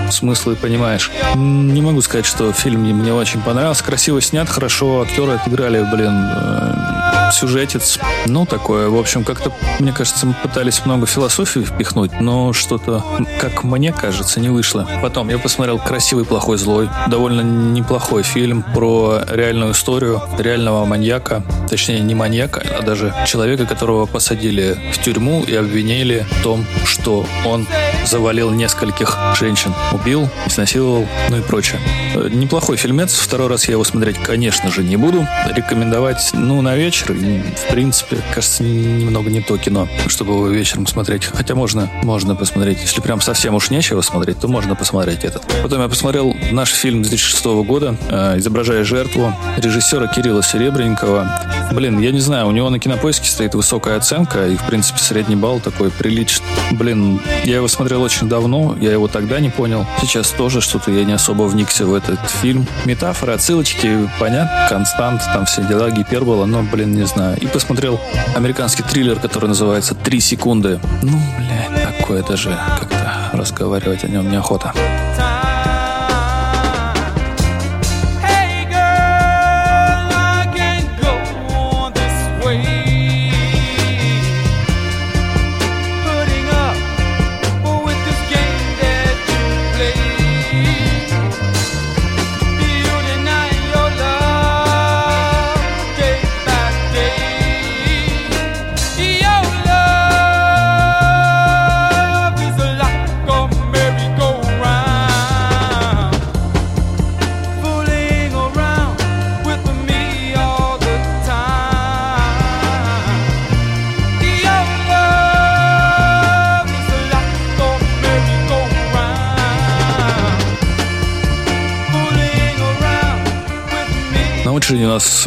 смыслы 0.08 0.54
понимаешь. 0.54 1.10
М, 1.34 1.74
Не 1.74 1.80
могу 1.82 2.00
сказать, 2.02 2.26
что 2.26 2.52
фильм 2.52 2.82
мне 2.82 3.12
очень 3.12 3.40
понравился. 3.40 3.82
Красиво 3.82 4.20
снят, 4.20 4.48
хорошо, 4.48 5.00
актеры 5.02 5.32
отыграли, 5.32 5.84
блин, 5.92 6.12
э, 6.12 7.01
сюжетец. 7.32 7.98
Ну, 8.26 8.46
такое. 8.46 8.88
В 8.88 8.98
общем, 8.98 9.24
как-то, 9.24 9.52
мне 9.78 9.92
кажется, 9.92 10.26
мы 10.26 10.34
пытались 10.34 10.84
много 10.84 11.06
философии 11.06 11.60
впихнуть, 11.60 12.20
но 12.20 12.52
что-то, 12.52 13.04
как 13.40 13.64
мне 13.64 13.92
кажется, 13.92 14.40
не 14.40 14.48
вышло. 14.48 14.88
Потом 15.02 15.28
я 15.28 15.38
посмотрел 15.38 15.78
«Красивый, 15.78 16.24
плохой, 16.24 16.58
злой». 16.58 16.88
Довольно 17.08 17.42
неплохой 17.42 18.22
фильм 18.22 18.64
про 18.74 19.20
реальную 19.30 19.72
историю 19.72 20.22
реального 20.38 20.84
маньяка. 20.84 21.42
Точнее, 21.68 22.00
не 22.00 22.14
маньяка, 22.14 22.62
а 22.78 22.82
даже 22.82 23.14
человека, 23.26 23.66
которого 23.66 24.06
посадили 24.06 24.76
в 24.92 24.98
тюрьму 24.98 25.42
и 25.44 25.54
обвинили 25.54 26.26
в 26.30 26.42
том, 26.42 26.66
что 26.84 27.26
он 27.44 27.66
завалил 28.06 28.50
нескольких 28.50 29.16
женщин, 29.38 29.74
убил, 29.92 30.28
изнасиловал, 30.46 31.06
ну 31.30 31.38
и 31.38 31.42
прочее. 31.42 31.80
Э, 32.14 32.28
Неплохой 32.30 32.76
фильмец. 32.76 33.14
Второй 33.14 33.48
раз 33.48 33.66
я 33.68 33.72
его 33.72 33.84
смотреть, 33.84 34.18
конечно 34.18 34.70
же, 34.70 34.82
не 34.82 34.96
буду. 34.96 35.26
Рекомендовать, 35.54 36.30
ну, 36.32 36.60
на 36.62 36.76
вечер. 36.76 37.12
В 37.12 37.70
принципе, 37.70 38.18
кажется, 38.34 38.62
немного 38.62 39.30
не 39.30 39.40
то 39.40 39.56
кино, 39.58 39.88
чтобы 40.08 40.34
его 40.34 40.48
вечером 40.48 40.86
смотреть. 40.86 41.24
Хотя 41.24 41.54
можно, 41.54 41.90
можно 42.02 42.34
посмотреть. 42.34 42.80
Если 42.80 43.00
прям 43.00 43.20
совсем 43.20 43.54
уж 43.54 43.70
нечего 43.70 44.00
смотреть, 44.00 44.40
то 44.40 44.48
можно 44.48 44.74
посмотреть 44.74 45.24
этот. 45.24 45.42
Потом 45.62 45.80
я 45.80 45.88
посмотрел 45.88 46.34
наш 46.50 46.70
фильм 46.70 47.02
2006 47.02 47.44
года 47.66 47.96
э, 48.08 48.38
«Изображая 48.38 48.84
жертву» 48.84 49.34
режиссера 49.56 50.06
Кирилла 50.06 50.42
Серебренникова. 50.42 51.70
Блин, 51.72 51.98
я 52.00 52.10
не 52.10 52.20
знаю, 52.20 52.48
у 52.48 52.50
него 52.50 52.70
на 52.70 52.78
кинопоиске 52.78 53.28
стоит 53.28 53.54
высокая 53.54 53.96
оценка, 53.96 54.46
и, 54.48 54.56
в 54.56 54.62
принципе, 54.64 54.98
средний 54.98 55.36
балл 55.36 55.60
такой 55.60 55.90
приличный. 55.90 56.46
Блин, 56.72 57.20
я 57.44 57.56
его 57.56 57.68
смотрел 57.68 57.91
смотрел 57.92 58.04
очень 58.04 58.26
давно, 58.26 58.74
я 58.80 58.90
его 58.90 59.06
тогда 59.06 59.38
не 59.38 59.50
понял. 59.50 59.84
Сейчас 60.00 60.30
тоже 60.30 60.62
что-то 60.62 60.90
я 60.90 61.04
не 61.04 61.12
особо 61.12 61.42
вникся 61.42 61.84
в 61.84 61.92
этот 61.92 62.18
фильм. 62.40 62.66
Метафоры, 62.86 63.34
отсылочки, 63.34 64.08
понятно, 64.18 64.66
констант, 64.70 65.20
там 65.34 65.44
все 65.44 65.62
дела, 65.62 65.90
гипербола, 65.90 66.46
но, 66.46 66.62
блин, 66.62 66.94
не 66.94 67.04
знаю. 67.04 67.36
И 67.38 67.46
посмотрел 67.46 68.00
американский 68.34 68.82
триллер, 68.82 69.20
который 69.20 69.48
называется 69.48 69.94
«Три 69.94 70.20
секунды». 70.20 70.80
Ну, 71.02 71.18
блядь, 71.36 71.98
такое 71.98 72.22
даже 72.22 72.58
как-то 72.80 73.30
разговаривать 73.34 74.04
о 74.04 74.08
нем 74.08 74.30
неохота. 74.30 74.72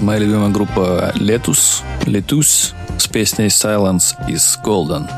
Моя 0.02 0.20
любимая 0.20 0.50
группа 0.50 1.14
Letus, 1.16 1.84
Letus 2.02 2.74
с 2.98 3.08
песней 3.08 3.48
Silence 3.48 4.16
is 4.28 4.58
Golden. 4.64 5.10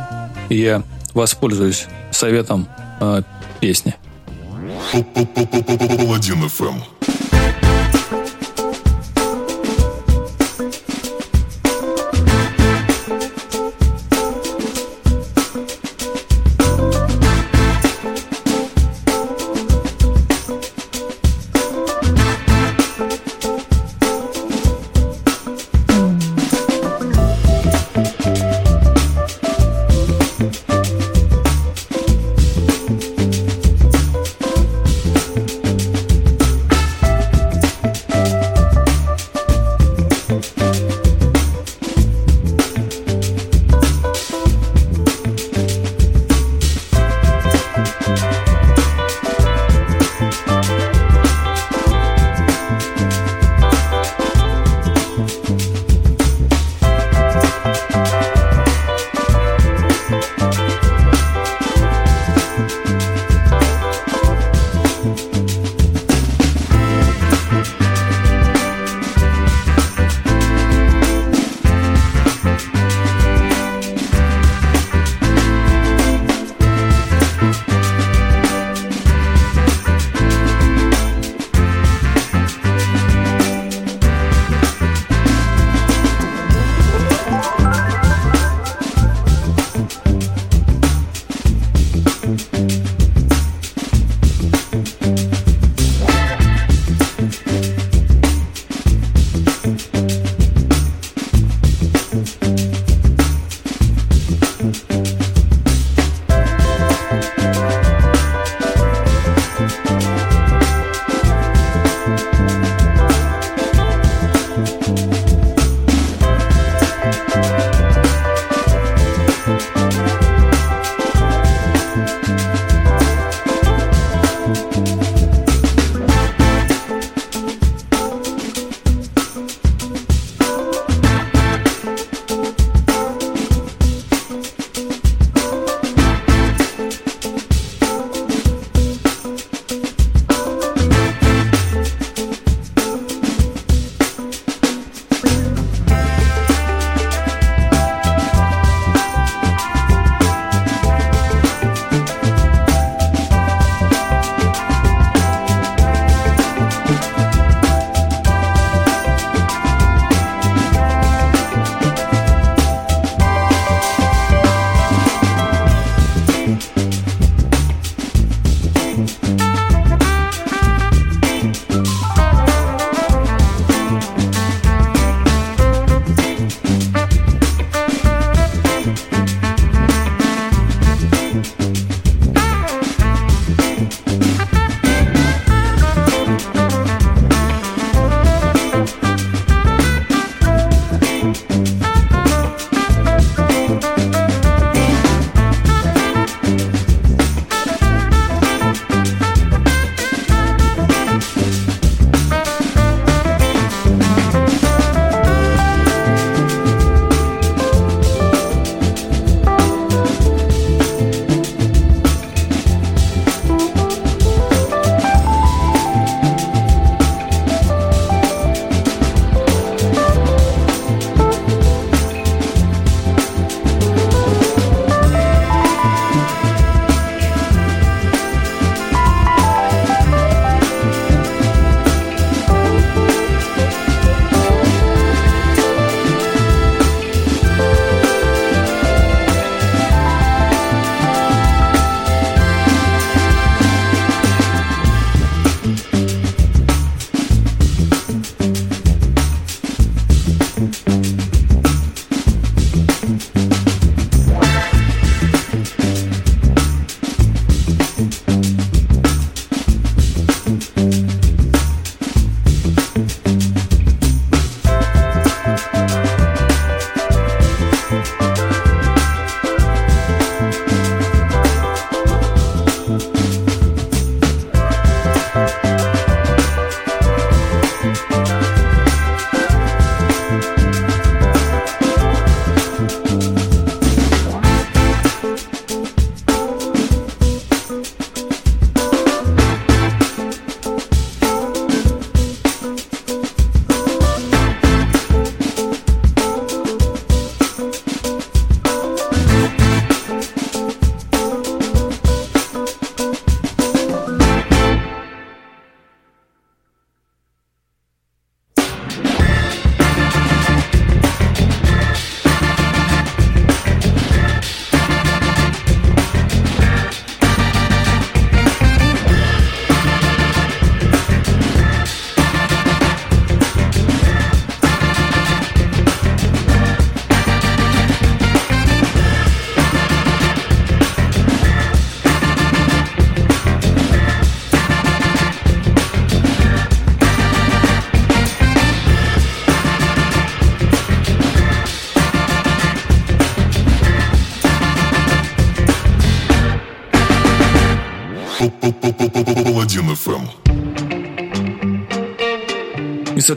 И 0.50 0.58
я 0.60 0.84
воспользуюсь 1.14 1.88
советом 2.12 2.68
э, 3.00 3.22
песни. 3.60 3.96
1 4.94 5.04
FM. 6.46 6.97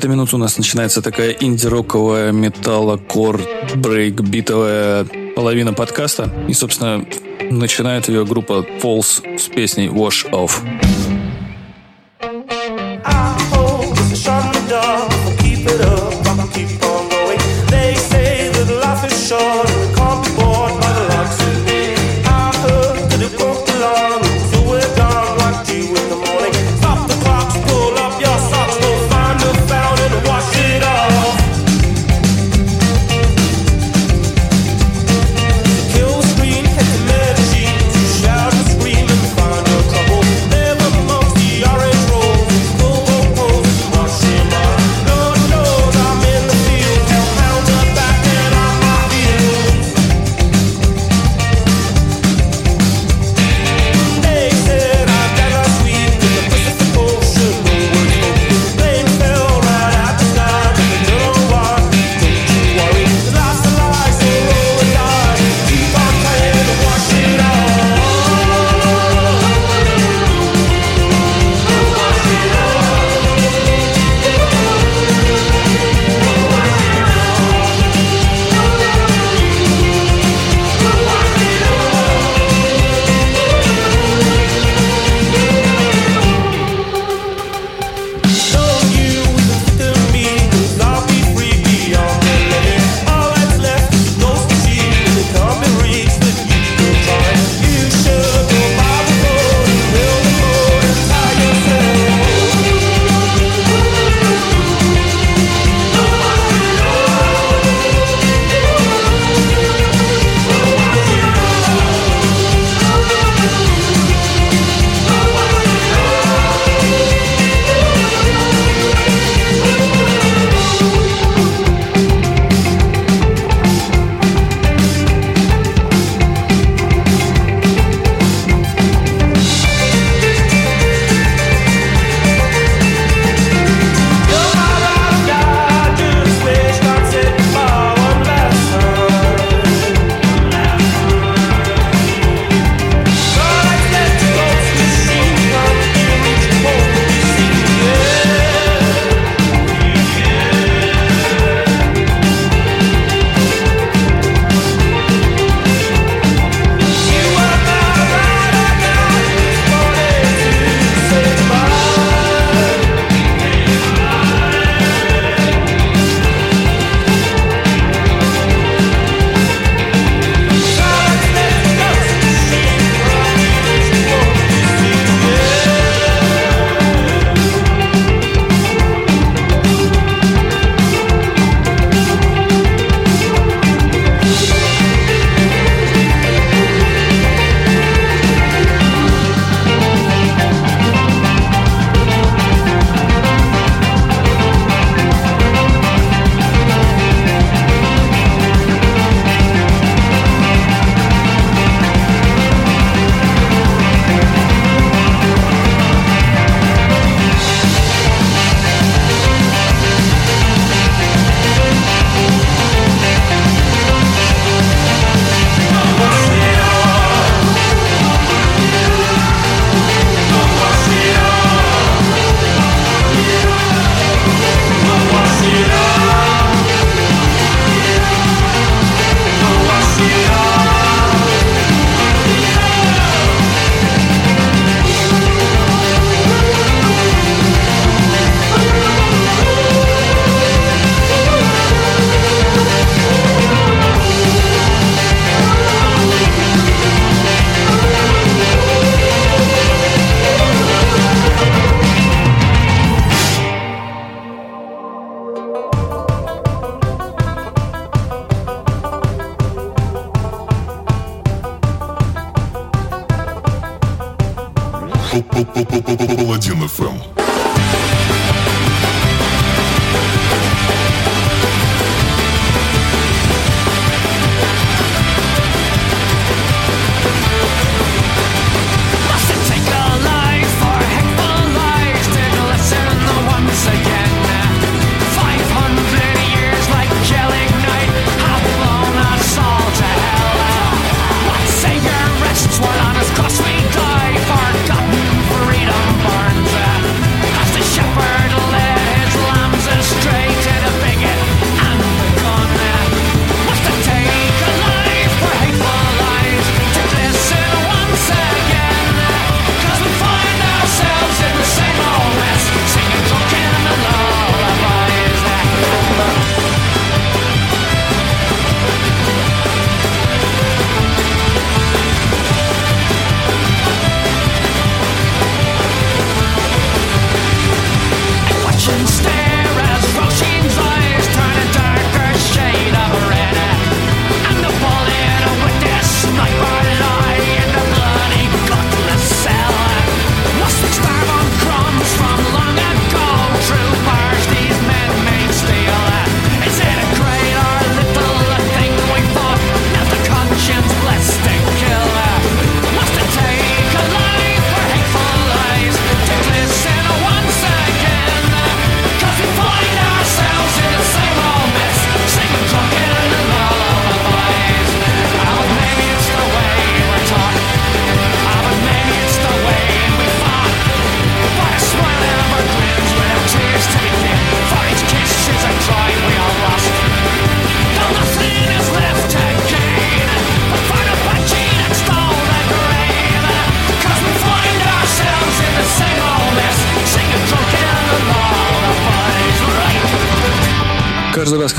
эта 0.01 0.09
минута 0.09 0.37
у 0.37 0.39
нас 0.39 0.57
начинается 0.57 1.03
такая 1.03 1.33
инди-роковая 1.33 2.33
металлокор 2.33 3.39
брейк-битовая 3.75 5.05
половина 5.37 5.75
подкаста. 5.75 6.33
И, 6.49 6.55
собственно, 6.55 7.05
начинает 7.51 8.09
ее 8.09 8.25
группа 8.25 8.65
Falls 8.81 9.39
с 9.39 9.49
песней 9.49 9.89
Wash 9.89 10.31
Off. 10.31 10.63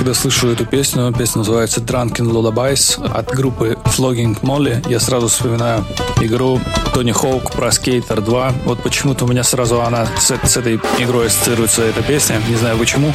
Когда 0.02 0.16
слышу 0.16 0.48
эту 0.48 0.66
песню, 0.66 1.14
песня 1.16 1.40
называется 1.40 1.80
Drunken 1.80 2.26
Lullabies 2.26 3.08
от 3.14 3.32
группы 3.36 3.78
Flogging 3.86 4.42
Molly, 4.42 4.84
я 4.90 5.00
сразу 5.00 5.28
вспоминаю 5.28 5.86
игру 6.22 6.60
Тони 6.94 7.12
Хоук 7.12 7.52
про 7.52 7.68
Skater 7.68 8.20
2. 8.20 8.54
Вот 8.66 8.82
почему-то 8.82 9.26
у 9.26 9.28
меня 9.28 9.44
сразу 9.44 9.82
она 9.82 10.08
с, 10.18 10.32
с 10.32 10.58
этой 10.58 10.76
игрой 10.98 11.28
ассоциируется 11.28 11.84
эта 11.84 12.02
песня. 12.02 12.42
Не 12.50 12.56
знаю 12.56 12.78
почему. 12.78 13.14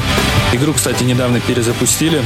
Игру, 0.53 0.73
кстати, 0.73 1.05
недавно 1.05 1.41
перезапустили. 1.41 2.23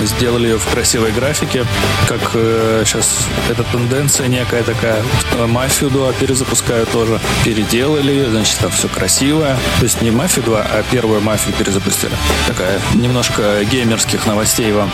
Сделали 0.00 0.48
ее 0.48 0.58
в 0.58 0.66
красивой 0.72 1.12
графике. 1.12 1.66
Как 2.08 2.20
э, 2.34 2.84
сейчас 2.86 3.26
эта 3.50 3.62
тенденция 3.64 4.28
некая 4.28 4.62
такая. 4.62 5.02
Э, 5.36 5.46
Мафию 5.46 5.90
2 5.90 6.12
перезапускают 6.14 6.90
тоже. 6.90 7.20
Переделали, 7.44 8.26
значит, 8.30 8.58
там 8.58 8.70
все 8.70 8.88
красивое. 8.88 9.56
То 9.78 9.84
есть 9.84 10.00
не 10.00 10.10
Мафию 10.10 10.44
2, 10.44 10.58
а 10.58 10.82
первую 10.90 11.20
Мафию 11.20 11.54
перезапустили. 11.56 12.12
Такая 12.46 12.80
немножко 12.94 13.62
геймерских 13.80 14.26
новостей 14.26 14.72
вам. 14.72 14.90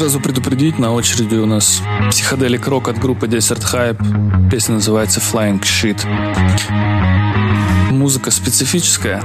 Сразу 0.00 0.18
предупредить, 0.18 0.78
на 0.78 0.94
очереди 0.94 1.34
у 1.34 1.44
нас 1.44 1.82
психоделик 2.08 2.66
рок 2.66 2.88
от 2.88 2.98
группы 2.98 3.26
Desert 3.26 3.60
Hype. 3.70 4.48
Песня 4.50 4.76
называется 4.76 5.20
Flying 5.20 5.60
Shit. 5.60 6.00
Музыка 7.90 8.30
специфическая. 8.30 9.20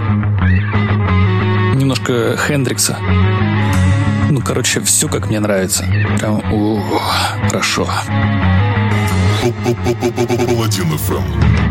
Немножко 1.75 2.35
Хендрикса. 2.35 2.97
Ну, 4.29 4.41
короче, 4.41 4.81
все 4.81 5.07
как 5.07 5.29
мне 5.29 5.39
нравится. 5.39 5.85
Прям, 6.19 6.41
у, 6.51 6.81
хорошо. 7.47 7.87
Паладин 10.45 10.97
ФМ. 10.97 11.64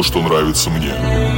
то, 0.00 0.04
что 0.04 0.22
нравится 0.22 0.70
мне. 0.70 0.94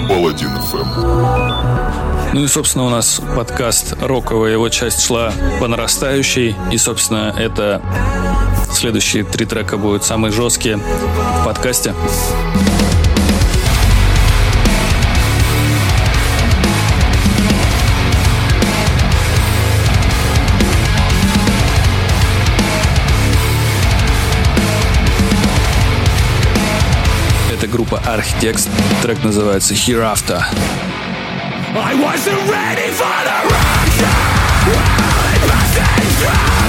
Паладин 0.09 0.51
ФМ. 0.71 2.33
Ну 2.33 2.45
и, 2.45 2.47
собственно, 2.47 2.85
у 2.85 2.91
нас 2.91 3.21
подкаст 3.35 3.95
роковая, 4.01 4.53
его 4.53 4.69
часть 4.69 5.05
шла 5.05 5.33
по 5.59 5.67
нарастающей. 5.67 6.55
И, 6.71 6.79
собственно, 6.79 7.35
это 7.37 7.83
следующие 8.71 9.25
три 9.25 9.47
трека 9.47 9.79
будут 9.79 10.05
самые 10.05 10.31
жесткие 10.31 10.77
в 10.77 11.45
подкасте. 11.45 11.93
группа 27.73 28.01
Architects. 28.07 28.69
Трек 29.03 29.25
называется 29.25 29.75
Hereafter. 29.75 30.45
I 31.75 31.95
wasn't 31.95 32.39
ready 32.51 32.91
for 32.93 33.19
the 33.25 33.39
rapture, 33.49 34.13
well, 34.69 35.35
it 35.35 35.43
must 35.49 36.62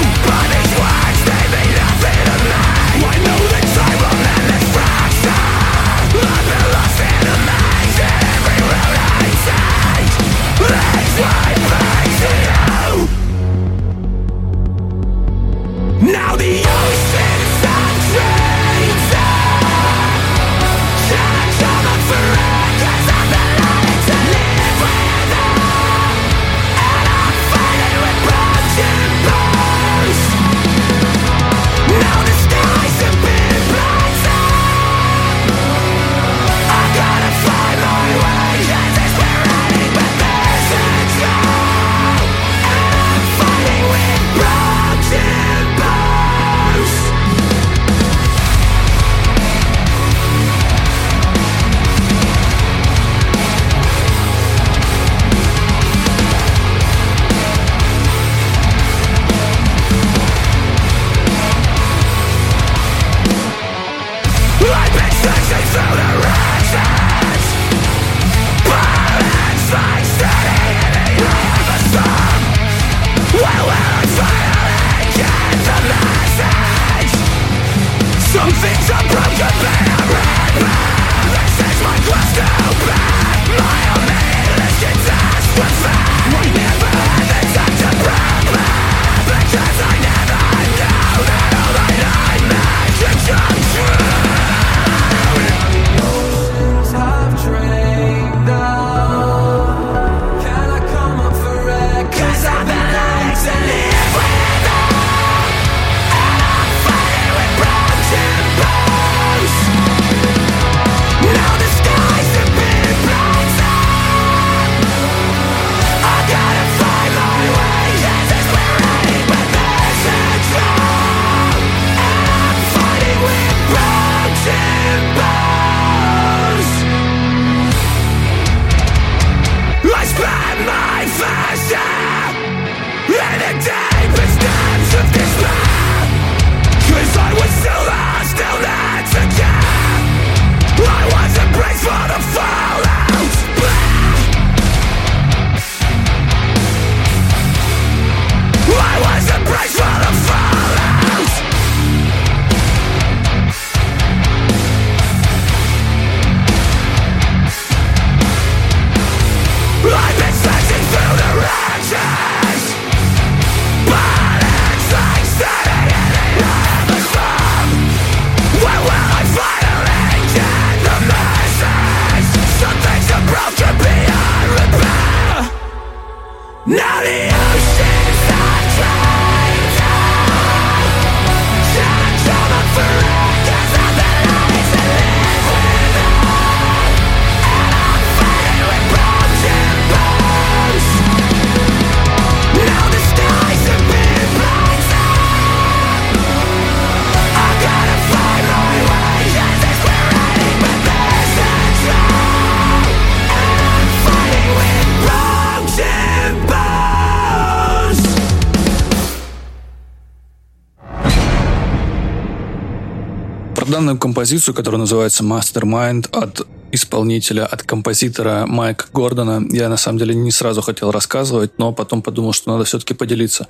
нам 213.93 213.99
композицию, 213.99 214.55
которая 214.55 214.79
называется 214.79 215.23
«Mastermind» 215.23 216.09
от 216.11 216.47
исполнителя, 216.71 217.45
от 217.45 217.61
композитора 217.61 218.45
Майка 218.47 218.85
Гордона. 218.91 219.45
Я 219.51 219.69
на 219.69 219.77
самом 219.77 219.99
деле 219.99 220.15
не 220.15 220.31
сразу 220.31 220.61
хотел 220.61 220.89
рассказывать, 220.91 221.59
но 221.59 221.73
потом 221.73 222.01
подумал, 222.01 222.33
что 222.33 222.51
надо 222.51 222.63
все-таки 222.63 222.95
поделиться. 222.95 223.47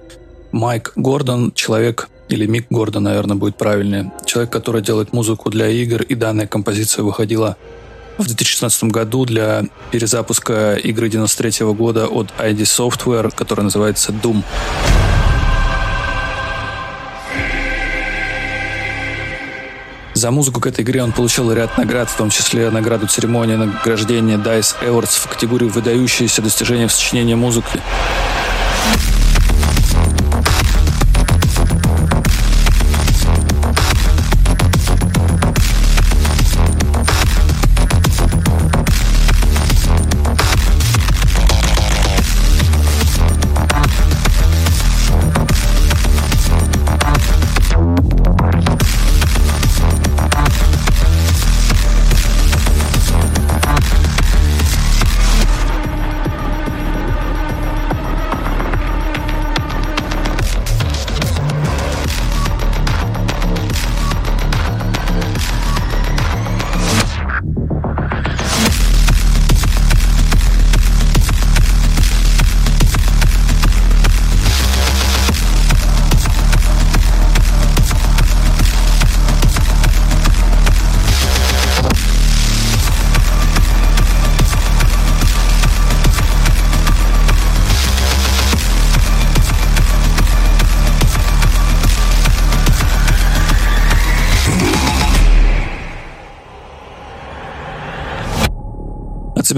Майк 0.52 0.92
Гордон– 0.98 1.54
человек, 1.56 2.10
или 2.28 2.46
Мик 2.46 2.66
Гордон, 2.70 3.04
наверное, 3.04 3.38
будет 3.38 3.58
правильнее, 3.58 4.12
человек, 4.26 4.52
который 4.52 4.82
делает 4.82 5.14
музыку 5.14 5.50
для 5.50 5.70
игр, 5.70 6.02
и 6.02 6.16
данная 6.16 6.48
композиция 6.48 7.04
выходила 7.04 7.56
в 8.18 8.26
2016 8.26 8.84
году 8.86 9.26
для 9.26 9.64
перезапуска 9.92 10.76
игры 10.76 11.10
93 11.10 11.66
года 11.74 12.08
от 12.08 12.28
ID 12.38 12.64
Software, 12.64 13.34
которая 13.34 13.64
называется 13.64 14.12
Doom. 14.12 14.44
За 20.24 20.32
музыку 20.32 20.62
к 20.62 20.68
этой 20.68 20.86
игре 20.86 21.04
он 21.04 21.12
получил 21.12 21.52
ряд 21.52 21.78
наград, 21.78 22.10
в 22.10 22.16
том 22.16 22.30
числе 22.30 22.70
награду 22.70 23.08
церемонии 23.08 23.56
награждения 23.56 24.38
DICE 24.38 24.76
Awards 24.82 25.20
в 25.20 25.28
категории 25.28 25.66
«Выдающиеся 25.66 26.42
достижения 26.42 26.88
в 26.88 26.94
сочинении 26.94 27.34
музыки». 27.34 27.82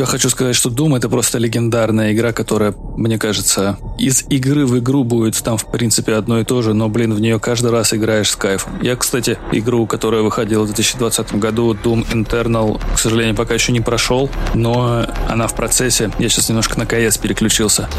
Себя 0.06 0.12
хочу 0.12 0.30
сказать, 0.30 0.56
что 0.56 0.70
Doom 0.70 0.98
это 0.98 1.10
просто 1.10 1.38
легендарная 1.38 2.14
игра, 2.14 2.32
которая, 2.32 2.74
мне 2.96 3.18
кажется, 3.18 3.78
из 3.98 4.24
игры 4.30 4.66
в 4.66 4.78
игру 4.80 5.04
будет 5.04 5.42
там, 5.44 5.58
в 5.58 5.66
принципе, 5.72 6.14
одно 6.14 6.40
и 6.40 6.44
то 6.44 6.62
же, 6.62 6.74
но, 6.74 6.90
блин, 6.90 7.14
в 7.14 7.20
нее 7.20 7.40
каждый 7.40 7.72
раз 7.72 7.94
играешь 7.94 8.30
с 8.30 8.36
кайфом. 8.36 8.74
Я, 8.82 8.96
кстати, 8.96 9.38
игру, 9.52 9.86
которая 9.88 10.22
выходила 10.22 10.64
в 10.64 10.68
2020 10.68 11.36
году, 11.36 11.74
Doom 11.74 12.06
Internal, 12.12 12.80
к 12.94 13.00
сожалению, 13.00 13.36
пока 13.36 13.54
еще 13.54 13.72
не 13.72 13.82
прошел, 13.82 14.30
но 14.54 15.06
она 15.28 15.48
в 15.48 15.56
процессе. 15.56 16.12
Я 16.20 16.30
сейчас 16.30 16.50
немножко 16.50 16.80
на 16.80 16.86
КС 16.86 17.18
переключился. 17.18 17.90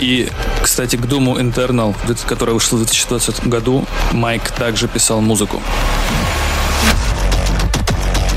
И, 0.00 0.28
кстати, 0.62 0.96
к 0.96 1.04
Doom 1.04 1.38
Internal, 1.40 1.94
которая 2.26 2.54
вышла 2.54 2.76
в 2.76 2.80
2020 2.80 3.48
году, 3.48 3.84
Майк 4.12 4.50
также 4.50 4.88
писал 4.88 5.20
музыку. 5.20 5.60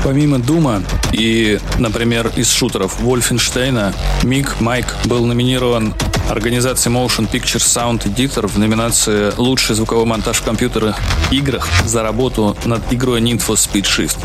Помимо 0.04 0.38
Дума 0.38 0.82
и, 1.12 1.58
например, 1.78 2.30
из 2.36 2.50
шутеров 2.50 3.00
Вольфенштейна, 3.00 3.94
Мик 4.22 4.60
Майк 4.60 4.94
был 5.06 5.24
номинирован 5.24 5.94
организацией 6.28 6.94
Motion 6.94 7.26
Picture 7.30 7.56
Sound 7.56 8.04
Editor 8.04 8.46
в 8.46 8.58
номинации 8.58 9.32
«Лучший 9.38 9.74
звуковой 9.74 10.04
монтаж 10.04 10.36
в 10.36 10.42
компьютерах 10.44 10.98
играх» 11.30 11.66
за 11.86 12.02
работу 12.02 12.54
над 12.66 12.82
игрой 12.92 13.22
for 13.22 13.56
Speed 13.56 13.84
Shift. 13.84 14.18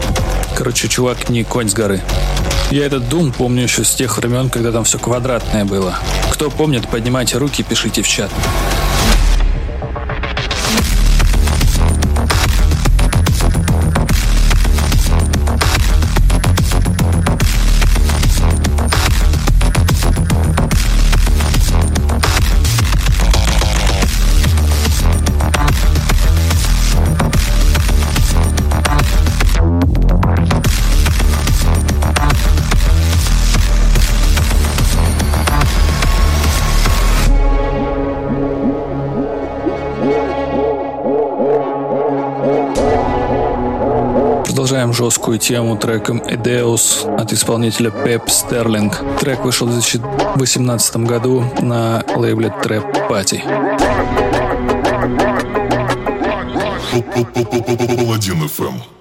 Короче, 0.58 0.90
чувак 0.90 1.30
не 1.30 1.46
конь 1.46 1.70
с 1.70 1.74
горы. 1.74 2.02
Я 2.72 2.86
этот 2.86 3.04
Doom 3.04 3.32
помню 3.32 3.64
еще 3.64 3.86
с 3.86 3.96
тех 3.96 4.18
времен, 4.18 4.50
когда 4.50 4.74
там 4.74 4.84
все 4.84 5.00
квадратное 5.00 5.64
было. 5.64 5.98
Кто 6.30 6.50
помнит, 6.50 6.90
поднимайте 6.90 7.38
руки, 7.38 7.64
пишите 7.64 8.02
в 8.02 8.08
чат. 8.08 8.30
Жесткую 45.00 45.40
тему 45.40 45.78
треком 45.78 46.18
Edeus 46.18 47.10
от 47.16 47.32
исполнителя 47.32 47.90
Pep 47.90 48.26
Sterling. 48.26 48.92
Трек 49.18 49.46
вышел 49.46 49.66
в 49.66 49.72
2018 49.72 50.98
году 50.98 51.46
на 51.62 52.04
лейбле 52.18 52.54
Trap 52.62 53.08
Party. 53.10 53.42
Паладин 57.98 58.44
FM. 58.44 58.99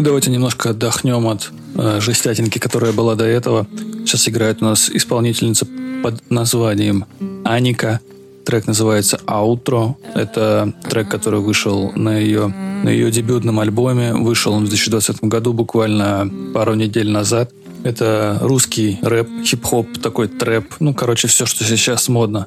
Ну, 0.00 0.04
давайте 0.04 0.30
немножко 0.30 0.70
отдохнем 0.70 1.26
от 1.26 1.52
э, 1.74 2.00
жестятинки, 2.00 2.58
которая 2.58 2.90
была 2.90 3.16
до 3.16 3.26
этого. 3.26 3.66
Сейчас 4.06 4.30
играет 4.30 4.62
у 4.62 4.64
нас 4.64 4.88
исполнительница 4.88 5.66
под 6.02 6.30
названием 6.30 7.04
Аника. 7.44 8.00
Трек 8.46 8.66
называется 8.66 9.20
«Outro». 9.26 9.96
Это 10.14 10.72
трек, 10.88 11.10
который 11.10 11.40
вышел 11.40 11.92
на 11.94 12.16
ее, 12.16 12.46
на 12.82 12.88
ее 12.88 13.10
дебютном 13.10 13.60
альбоме. 13.60 14.14
Вышел 14.14 14.54
он 14.54 14.64
в 14.64 14.68
2020 14.70 15.24
году, 15.24 15.52
буквально 15.52 16.30
пару 16.54 16.72
недель 16.72 17.10
назад. 17.10 17.52
Это 17.84 18.38
русский 18.40 18.98
рэп, 19.02 19.28
хип-хоп, 19.44 19.98
такой 19.98 20.28
трэп. 20.28 20.64
Ну, 20.80 20.94
короче, 20.94 21.28
все, 21.28 21.44
что 21.44 21.62
сейчас 21.62 22.08
модно. 22.08 22.46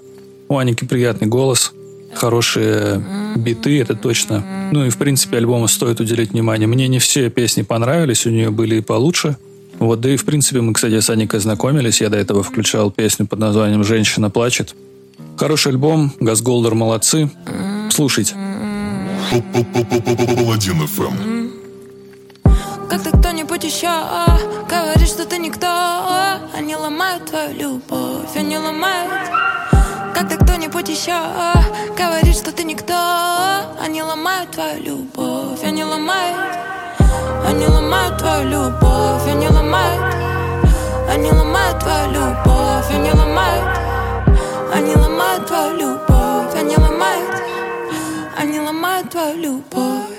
У 0.49 0.57
Аники 0.57 0.85
приятный 0.85 1.27
голос, 1.27 1.71
хорошие 2.15 3.03
биты, 3.35 3.81
это 3.81 3.95
точно. 3.95 4.43
Ну 4.71 4.85
и, 4.85 4.89
в 4.89 4.97
принципе, 4.97 5.37
альбому 5.37 5.67
стоит 5.67 5.99
уделить 5.99 6.31
внимание. 6.31 6.67
Мне 6.67 6.87
не 6.87 6.99
все 6.99 7.29
песни 7.29 7.61
понравились, 7.61 8.25
у 8.25 8.29
нее 8.29 8.49
были 8.49 8.75
и 8.75 8.81
получше. 8.81 9.37
Вот, 9.79 10.01
да 10.01 10.09
и, 10.09 10.17
в 10.17 10.25
принципе, 10.25 10.61
мы, 10.61 10.73
кстати, 10.73 10.99
с 10.99 11.09
Аникой 11.09 11.39
знакомились. 11.39 12.01
Я 12.01 12.09
до 12.09 12.17
этого 12.17 12.43
включал 12.43 12.91
песню 12.91 13.25
под 13.25 13.39
названием 13.39 13.83
«Женщина 13.83 14.29
плачет». 14.29 14.75
Хороший 15.37 15.71
альбом, 15.71 16.13
Газголдер 16.19 16.75
молодцы. 16.75 17.29
Слушайте. 17.89 18.35
Паладин 19.31 20.81
FM. 20.83 21.51
Как 22.89 23.03
ты 23.03 23.09
кто-нибудь 23.17 23.63
еще 23.63 23.89
говорит, 24.69 25.07
что 25.07 25.25
ты 25.25 25.39
никто 25.39 25.67
Они 26.55 26.75
ломают 26.75 27.25
твою 27.25 27.57
любовь, 27.57 28.35
они 28.35 28.57
ломают 28.57 29.42
кто-нибудь 30.83 30.89
еще 30.89 31.17
говорит, 31.97 32.35
что 32.35 32.51
ты 32.51 32.63
никто. 32.63 32.93
Они 33.79 34.01
ломают 34.01 34.51
твою 34.51 34.83
любовь, 34.83 35.63
они 35.63 35.83
ломают. 35.83 36.57
Они 37.45 37.65
ломают 37.67 38.17
твою 38.17 38.49
любовь, 38.49 39.27
они 39.27 39.47
ломают. 39.47 40.15
Они 41.09 41.31
ломают 41.31 41.79
твою 41.79 42.11
любовь, 42.11 42.89
они 42.89 43.11
ломают. 43.11 43.79
Они 44.73 44.95
ломают 44.95 45.47
твою 45.47 45.77
любовь, 45.77 46.55
они 46.55 46.75
ломают. 46.75 47.43
Они 48.37 48.59
ломают 48.59 49.09
твою 49.09 49.37
любовь 49.37 50.12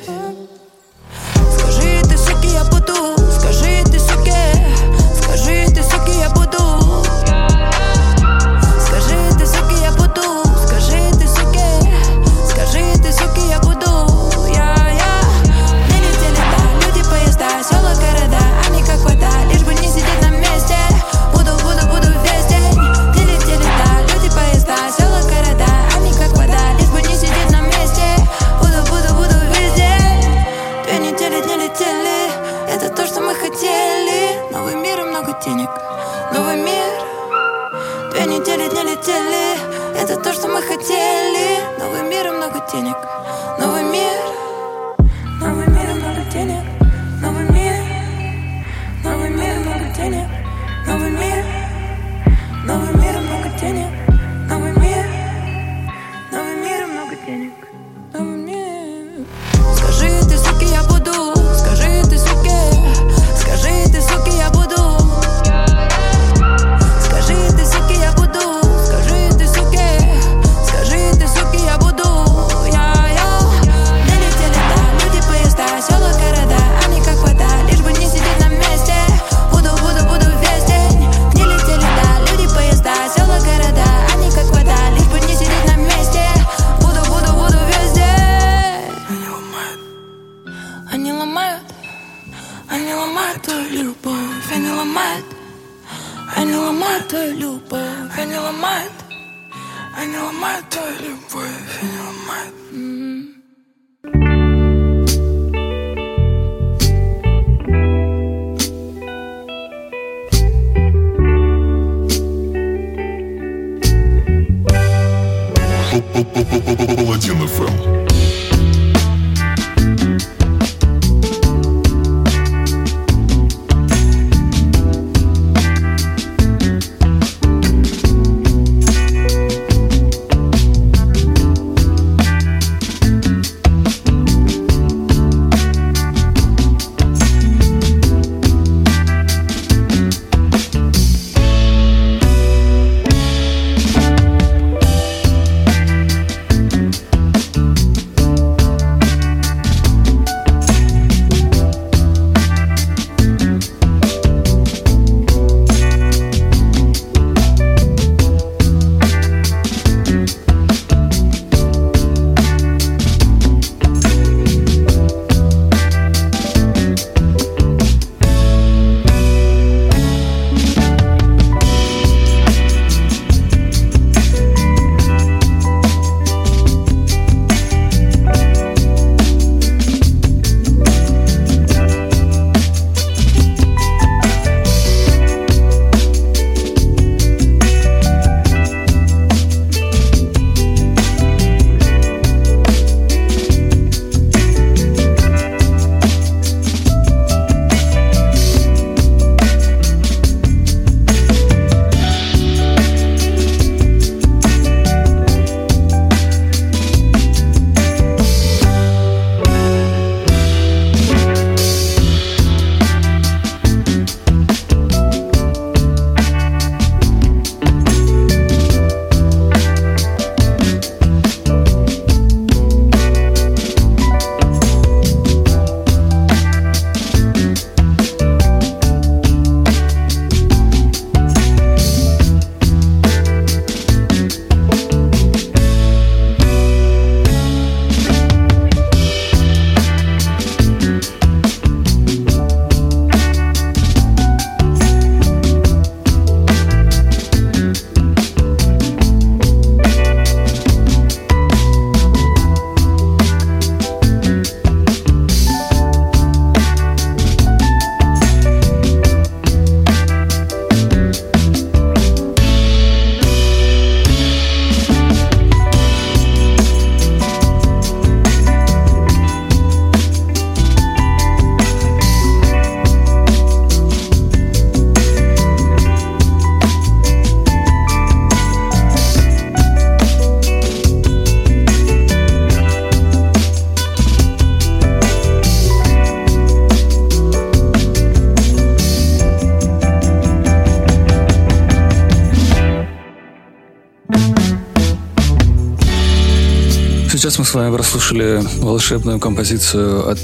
с 297.55 297.57
вами 297.57 297.73
прослушали 297.73 298.43
волшебную 298.59 299.21
композицию 299.21 300.11
от 300.11 300.19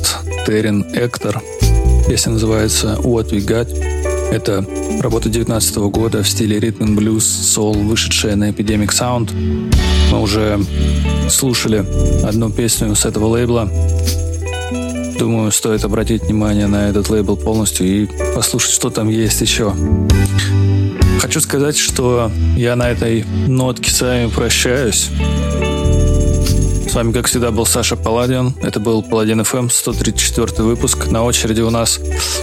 Терен 0.49 0.85
Эктор. 0.93 1.41
Песня 2.09 2.33
называется 2.33 2.99
«What 3.05 3.31
We 3.31 3.39
Got». 3.39 3.73
Это 4.33 4.67
работа 5.01 5.29
19 5.29 5.77
года 5.93 6.25
в 6.25 6.29
стиле 6.29 6.59
ритм 6.59 6.97
блюз 6.97 7.25
сол, 7.25 7.75
вышедшая 7.75 8.35
на 8.35 8.51
Epidemic 8.51 8.89
Sound. 8.89 9.31
Мы 10.11 10.21
уже 10.21 10.59
слушали 11.29 11.87
одну 12.25 12.51
песню 12.51 12.97
с 12.97 13.05
этого 13.07 13.27
лейбла. 13.27 13.71
Думаю, 15.17 15.53
стоит 15.53 15.85
обратить 15.85 16.25
внимание 16.25 16.67
на 16.67 16.89
этот 16.89 17.11
лейбл 17.11 17.37
полностью 17.37 17.87
и 17.87 18.09
послушать, 18.35 18.73
что 18.73 18.91
там 18.91 19.09
есть 19.09 19.41
еще. 19.41 19.73
Хочу 21.21 21.41
сказать, 21.41 21.77
что 21.77 22.33
я 22.57 22.75
на 22.75 22.91
этой 22.91 23.25
нотке 23.47 23.93
с 23.93 24.01
вами 24.01 24.29
прощаюсь. 24.29 25.11
С 26.91 26.95
вами, 26.97 27.13
как 27.13 27.29
всегда, 27.29 27.53
был 27.53 27.67
Саша 27.67 27.95
Паладин. 27.95 28.53
Это 28.63 28.81
был 28.81 29.01
Паладин 29.01 29.41
FM, 29.43 29.71
134 29.71 30.65
выпуск. 30.65 31.07
На 31.07 31.23
очереди 31.23 31.61
у 31.61 31.71
нас 31.71 32.01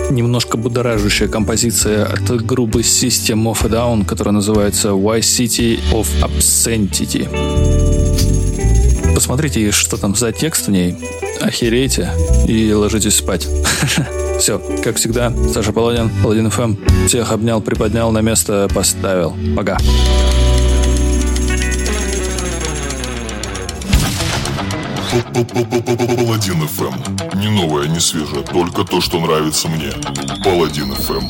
немножко 0.10 0.56
будоражащая 0.56 1.28
композиция 1.28 2.06
от 2.06 2.45
группы 2.45 2.80
System 2.80 3.43
of 3.52 3.66
a 3.66 3.70
Down, 3.70 4.06
которая 4.06 4.34
называется 4.34 4.91
Why 4.91 5.20
City 5.20 5.82
of 5.91 6.08
Absentity. 6.22 7.28
Посмотрите, 9.14 9.72
что 9.72 9.98
там 9.98 10.16
за 10.16 10.32
текст 10.32 10.68
в 10.68 10.72
ней. 10.72 10.95
Охерейте 11.41 12.10
и 12.48 12.72
ложитесь 12.72 13.18
спать. 13.18 13.45
Все, 14.39 14.62
как 14.82 14.95
всегда, 14.95 15.34
Саша 15.54 15.74
Паладин, 15.74 16.10
Паладин 16.24 16.48
FM. 16.48 17.08
Всех 17.08 17.34
обнял, 17.34 17.60
приподнял, 17.60 18.12
на 18.12 18.22
место 18.22 18.70
поставил. 18.74 19.36
Пока. 19.58 19.78
Паладин 25.10 26.62
FM. 26.64 27.36
Не 27.38 27.47
новое, 27.49 27.88
не 27.88 27.99
свежее, 27.99 28.43
только 28.43 28.84
то, 28.84 28.99
что 28.99 29.20
нравится 29.20 29.70
мне. 29.70 29.91
Паладин 30.43 30.91
FM. 30.91 31.24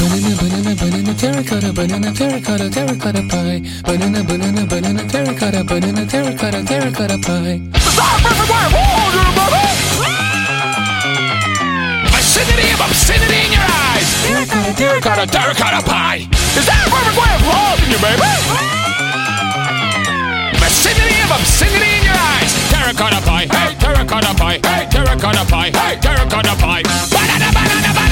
Banana, 0.00 0.34
banana, 0.40 0.74
banana, 0.74 1.14
terracotta, 1.14 1.72
banana, 1.72 2.12
terracotta, 2.14 2.70
terracotta 2.70 3.22
pie. 3.28 3.62
Banana, 3.82 4.22
banana, 4.24 4.64
banana, 4.66 5.02
terracotta, 5.06 5.64
banana, 5.64 6.06
terracotta, 6.06 6.62
terracotta 6.64 7.18
pie. 7.18 7.60
Obscenity 12.08 12.72
of 12.72 12.80
obscenity. 12.80 13.49
Terracotta, 14.76 15.26
terracotta, 15.26 15.26
terracotta 15.26 15.82
pie. 15.82 16.28
Is 16.54 16.66
that 16.66 16.86
a 16.86 16.90
perfect 16.90 17.18
way 17.18 17.30
of 17.34 17.42
loving 17.42 17.90
you, 17.90 17.98
baby? 17.98 18.22
Obscenity 20.62 21.18
of 21.26 21.30
obscenity 21.34 21.90
in 21.98 22.04
your 22.06 22.14
eyes. 22.14 22.54
Terracotta 22.70 23.20
pie. 23.26 23.50
Hey, 23.50 23.74
terracotta 23.74 24.32
pie. 24.38 24.60
Hey, 24.62 24.86
terracotta 24.86 25.44
pie. 25.50 25.70
Hey, 25.74 25.98
terracotta 25.98 26.54
pie. 26.54 26.82
Banana, 27.10 27.50
banana, 27.50 27.90
banana, 27.90 27.90
banana, 27.92 28.09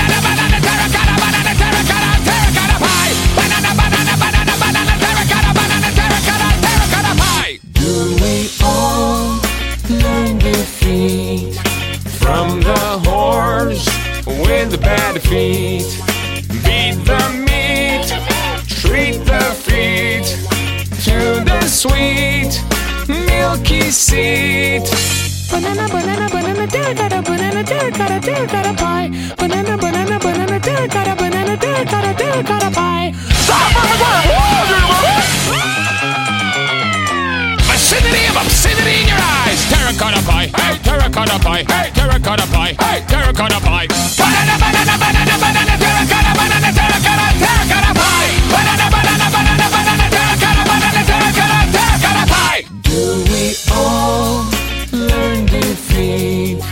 terracotta 41.19 41.39
pie. 41.45 41.64
Hey, 41.66 41.91
terracotta 41.91 42.47
pie. 42.47 42.77
Hey, 42.79 43.03
terracotta 43.07 43.61
pie. 43.61 43.87
Banana, 44.16 44.55
banana, 44.59 44.99
banana, 44.99 45.35
banana, 45.39 45.75
terracotta, 45.79 46.33
banana, 46.39 46.71
terracotta, 46.79 47.27
terracotta 47.43 47.93
pie. 47.99 48.31
Banana, 48.53 48.87
banana, 48.95 49.27
banana, 49.35 49.66
banana, 49.75 50.07
terracotta, 50.14 50.62
banana, 50.71 51.03
terracotta, 51.11 51.59
terracotta 51.75 52.25
pie. 52.31 52.62
Do 52.83 53.25
we 53.31 53.57
all 53.73 54.47
learn 54.93 55.47
defeat 55.47 56.62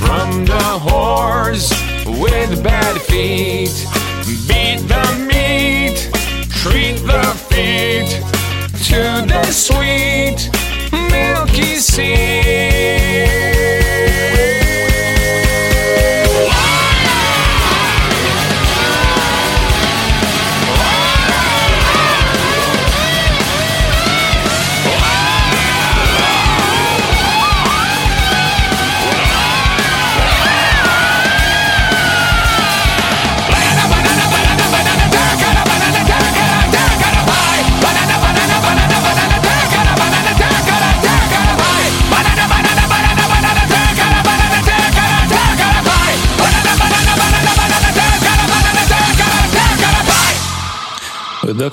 from 0.00 0.46
the 0.46 0.64
horse 0.88 1.68
with 2.06 2.62
bad 2.62 2.96
feet? 3.02 3.76
Beat 4.48 4.88
the 4.88 5.04
meat, 5.28 6.08
treat 6.48 6.96
the 7.04 7.24
feet 7.50 8.08
to 8.88 9.26
the 9.28 9.44
sweet 9.52 10.61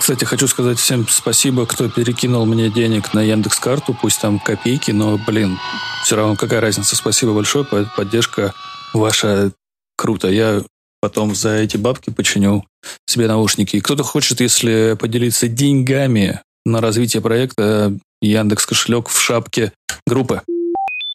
кстати, 0.10 0.26
хочу 0.26 0.48
сказать 0.48 0.80
всем 0.80 1.08
спасибо, 1.08 1.68
кто 1.68 1.88
перекинул 1.88 2.44
мне 2.48 2.72
денег 2.72 3.14
на 3.14 3.22
Яндекс 3.22 3.60
Карту, 3.60 3.96
пусть 4.02 4.20
там 4.20 4.40
копейки, 4.40 4.90
но, 4.90 5.20
блин, 5.20 5.60
все 6.04 6.16
равно 6.16 6.36
какая 6.36 6.62
разница. 6.62 6.96
Спасибо 6.96 7.36
большое, 7.36 7.64
под- 7.64 7.94
поддержка 7.96 8.56
ваша 8.92 9.52
круто. 9.96 10.28
Я 10.28 10.64
потом 11.00 11.36
за 11.36 11.58
эти 11.58 11.78
бабки 11.78 12.10
починю 12.10 12.66
себе 13.06 13.28
наушники. 13.28 13.80
Кто-то 13.82 14.02
хочет, 14.02 14.42
если 14.42 14.98
поделиться 15.00 15.48
деньгами 15.48 16.42
на 16.66 16.82
развитие 16.82 17.22
проекта, 17.22 17.96
Яндекс 18.20 18.66
кошелек 18.66 19.10
в 19.10 19.22
шапке 19.22 19.74
группы. 20.08 20.42